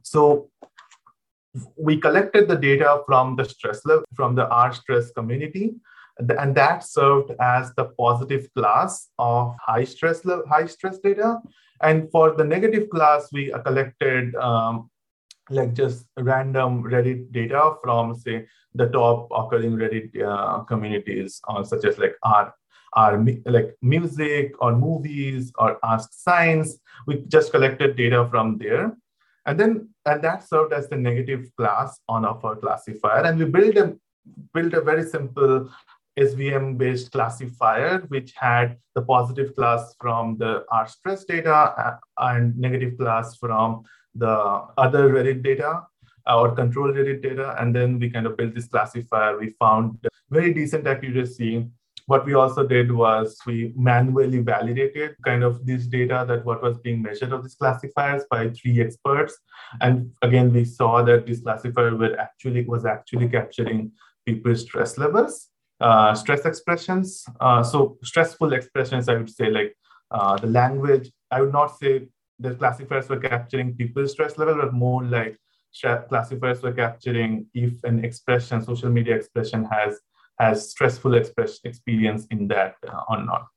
So 0.03 0.49
we 1.75 1.97
collected 1.97 2.47
the 2.47 2.55
data 2.55 3.01
from 3.05 3.36
the 3.36 3.45
stress 3.45 3.86
level 3.86 4.05
from 4.13 4.36
the 4.36 4.47
r 4.49 4.73
stress 4.73 5.12
community 5.12 5.75
and 6.19 6.55
that 6.55 6.83
served 6.83 7.31
as 7.39 7.73
the 7.75 7.86
positive 7.99 8.47
class 8.55 9.10
of 9.19 9.55
high 9.62 9.83
stress 9.83 10.25
level, 10.25 10.45
high 10.47 10.65
stress 10.65 10.97
data. 10.99 11.39
And 11.81 12.10
for 12.12 12.36
the 12.36 12.43
negative 12.43 12.89
class 12.89 13.29
we 13.31 13.53
collected 13.65 14.36
um, 14.36 14.89
like 15.49 15.73
just 15.73 16.05
random 16.17 16.83
Reddit 16.83 17.31
data 17.31 17.75
from 17.83 18.15
say 18.15 18.47
the 18.73 18.88
top 18.88 19.27
occurring 19.31 19.77
Reddit 19.77 20.21
uh, 20.21 20.60
communities, 20.63 21.41
uh, 21.47 21.63
such 21.63 21.86
as 21.86 21.97
like 21.97 22.15
our 22.23 22.53
our 22.93 23.23
like 23.45 23.75
music 23.81 24.53
or 24.60 24.75
movies 24.75 25.51
or 25.57 25.77
Ask 25.83 26.10
Science. 26.13 26.79
We 27.05 27.23
just 27.27 27.51
collected 27.51 27.95
data 27.95 28.27
from 28.29 28.57
there, 28.57 28.95
and 29.45 29.60
then 29.60 29.89
and 30.05 30.21
that 30.23 30.47
served 30.47 30.73
as 30.73 30.89
the 30.89 30.97
negative 30.97 31.49
class 31.57 31.99
on 32.07 32.25
our 32.25 32.55
classifier, 32.55 33.23
and 33.23 33.39
we 33.39 33.45
built 33.45 33.77
a 33.77 33.95
built 34.53 34.73
a 34.73 34.81
very 34.81 35.03
simple 35.03 35.69
SVM 36.17 36.77
based 36.77 37.12
classifier, 37.12 37.99
which 38.07 38.33
had 38.36 38.77
the 38.95 39.01
positive 39.01 39.55
class 39.55 39.95
from 40.01 40.38
the 40.38 40.65
R 40.71 40.88
stress 40.88 41.23
data 41.25 41.53
uh, 41.53 41.97
and 42.17 42.57
negative 42.57 42.97
class 42.97 43.38
from 43.38 43.83
the 44.17 44.63
other 44.77 45.10
Reddit 45.10 45.43
data 45.43 45.84
or 46.27 46.56
control 46.56 46.91
Reddit 46.91 47.21
data. 47.21 47.56
And 47.60 47.75
then 47.75 47.99
we 47.99 48.10
kind 48.10 48.25
of 48.25 48.38
built 48.38 48.56
this 48.56 48.67
classifier. 48.67 49.38
We 49.38 49.56
found 49.60 49.97
very 50.30 50.53
decent 50.53 50.88
accuracy. 50.88 51.67
What 52.06 52.25
we 52.25 52.34
also 52.36 52.65
did 52.65 52.91
was 52.91 53.38
we 53.45 53.73
manually 53.75 54.39
validated 54.39 55.15
kind 55.25 55.43
of 55.43 55.65
this 55.65 55.88
data 55.88 56.25
that 56.27 56.45
what 56.45 56.63
was 56.63 56.77
being 56.80 57.01
measured 57.01 57.34
of 57.34 57.43
these 57.43 57.56
classifiers 57.56 58.23
by 58.32 58.49
three 58.49 58.80
experts. 58.82 59.38
And 59.82 60.12
again, 60.21 60.53
we 60.53 60.63
saw 60.63 61.03
that 61.03 61.25
this 61.27 61.41
classifier 61.41 61.95
were 61.95 62.17
actually 62.17 62.63
was 62.65 62.86
actually 62.86 63.27
capturing 63.27 63.91
people's 64.25 64.62
stress 64.62 64.97
levels, 64.97 65.49
uh, 65.82 66.13
stress 66.15 66.45
expressions. 66.45 67.25
Uh, 67.41 67.62
so 67.62 67.97
stressful 68.03 68.53
expressions, 68.53 69.10
I 69.10 69.15
would 69.15 69.30
say 69.30 69.49
like 69.49 69.75
uh, 70.10 70.38
the 70.38 70.47
language. 70.47 71.12
I 71.30 71.41
would 71.41 71.51
not 71.51 71.77
say 71.77 72.08
the 72.39 72.56
classifiers 72.56 73.10
were 73.10 73.19
capturing 73.19 73.76
people's 73.76 74.12
stress 74.12 74.38
level, 74.38 74.56
but 74.56 74.73
more 74.73 75.04
like 75.04 75.38
classifiers 76.10 76.62
were 76.62 76.73
capturing 76.73 77.45
if 77.54 77.84
an 77.84 78.04
expression, 78.04 78.63
social 78.63 78.89
media 78.89 79.15
expression 79.15 79.65
has 79.65 80.00
has 80.39 80.69
stressful 80.69 81.15
express 81.15 81.60
experience 81.63 82.28
in 82.30 82.47
that 82.47 82.76
uh, 82.88 83.02
or 83.10 83.23
not. 83.23 83.47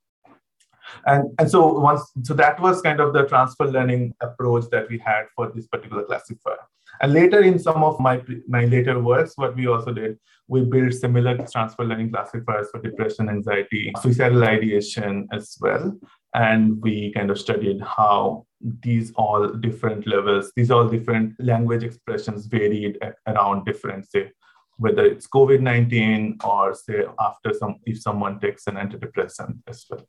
And, 1.05 1.29
and 1.39 1.49
so 1.49 1.79
once 1.79 2.11
so 2.23 2.33
that 2.33 2.59
was 2.59 2.81
kind 2.81 2.99
of 2.99 3.13
the 3.13 3.23
transfer 3.25 3.65
learning 3.65 4.13
approach 4.21 4.65
that 4.71 4.89
we 4.89 4.97
had 4.97 5.25
for 5.35 5.51
this 5.53 5.67
particular 5.67 6.03
classifier. 6.03 6.57
And 7.01 7.13
later 7.13 7.41
in 7.41 7.59
some 7.59 7.83
of 7.83 7.99
my 7.99 8.21
my 8.47 8.65
later 8.65 8.99
works, 8.99 9.33
what 9.35 9.55
we 9.55 9.67
also 9.67 9.93
did, 9.93 10.17
we 10.47 10.61
built 10.61 10.93
similar 10.93 11.37
transfer 11.47 11.85
learning 11.85 12.11
classifiers 12.11 12.67
for 12.71 12.81
depression, 12.81 13.29
anxiety, 13.29 13.93
suicidal 14.01 14.43
ideation 14.43 15.27
as 15.31 15.55
well 15.61 15.97
and 16.33 16.81
we 16.81 17.11
kind 17.13 17.29
of 17.29 17.39
studied 17.39 17.81
how 17.81 18.45
these 18.81 19.11
all 19.15 19.47
different 19.47 20.05
levels 20.07 20.51
these 20.55 20.71
all 20.71 20.87
different 20.87 21.33
language 21.39 21.83
expressions 21.83 22.45
varied 22.45 22.97
around 23.27 23.65
different 23.65 24.09
say 24.09 24.31
whether 24.77 25.05
it's 25.05 25.27
covid-19 25.27 26.43
or 26.43 26.73
say 26.73 27.03
after 27.19 27.53
some 27.53 27.75
if 27.85 27.99
someone 28.01 28.39
takes 28.39 28.67
an 28.67 28.75
antidepressant 28.75 29.57
as 29.67 29.85
well 29.89 30.05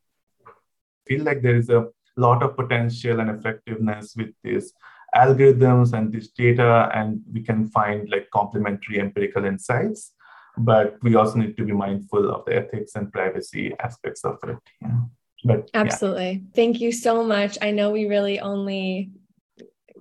I 0.46 1.14
feel 1.14 1.24
like 1.24 1.42
there 1.42 1.56
is 1.56 1.68
a 1.68 1.88
lot 2.16 2.42
of 2.42 2.56
potential 2.56 3.20
and 3.20 3.30
effectiveness 3.30 4.14
with 4.16 4.30
these 4.44 4.72
algorithms 5.14 5.92
and 5.92 6.12
this 6.12 6.28
data 6.28 6.90
and 6.94 7.20
we 7.32 7.42
can 7.42 7.68
find 7.68 8.08
like 8.10 8.28
complementary 8.32 9.00
empirical 9.00 9.44
insights 9.44 10.12
but 10.58 10.96
we 11.02 11.14
also 11.14 11.38
need 11.38 11.56
to 11.56 11.64
be 11.64 11.72
mindful 11.72 12.30
of 12.30 12.44
the 12.44 12.54
ethics 12.54 12.94
and 12.94 13.12
privacy 13.12 13.74
aspects 13.80 14.24
of 14.24 14.38
it 14.44 14.58
yeah. 14.80 15.00
But 15.44 15.70
absolutely. 15.74 16.30
Yeah. 16.30 16.50
Thank 16.54 16.80
you 16.80 16.92
so 16.92 17.24
much. 17.24 17.58
I 17.60 17.70
know 17.70 17.90
we 17.90 18.06
really 18.06 18.40
only 18.40 19.10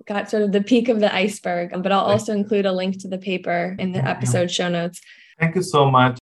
got 0.06 0.30
sort 0.30 0.42
of 0.42 0.52
the 0.52 0.62
peak 0.62 0.88
of 0.88 1.00
the 1.00 1.14
iceberg, 1.14 1.70
but 1.82 1.92
I'll 1.92 2.00
also 2.00 2.32
include 2.32 2.66
a 2.66 2.72
link 2.72 3.00
to 3.02 3.08
the 3.08 3.18
paper 3.18 3.76
in 3.78 3.92
the 3.92 4.04
episode 4.06 4.50
show 4.50 4.68
notes. 4.68 5.00
Thank 5.38 5.54
you 5.54 5.62
so 5.62 5.90
much. 5.90 6.20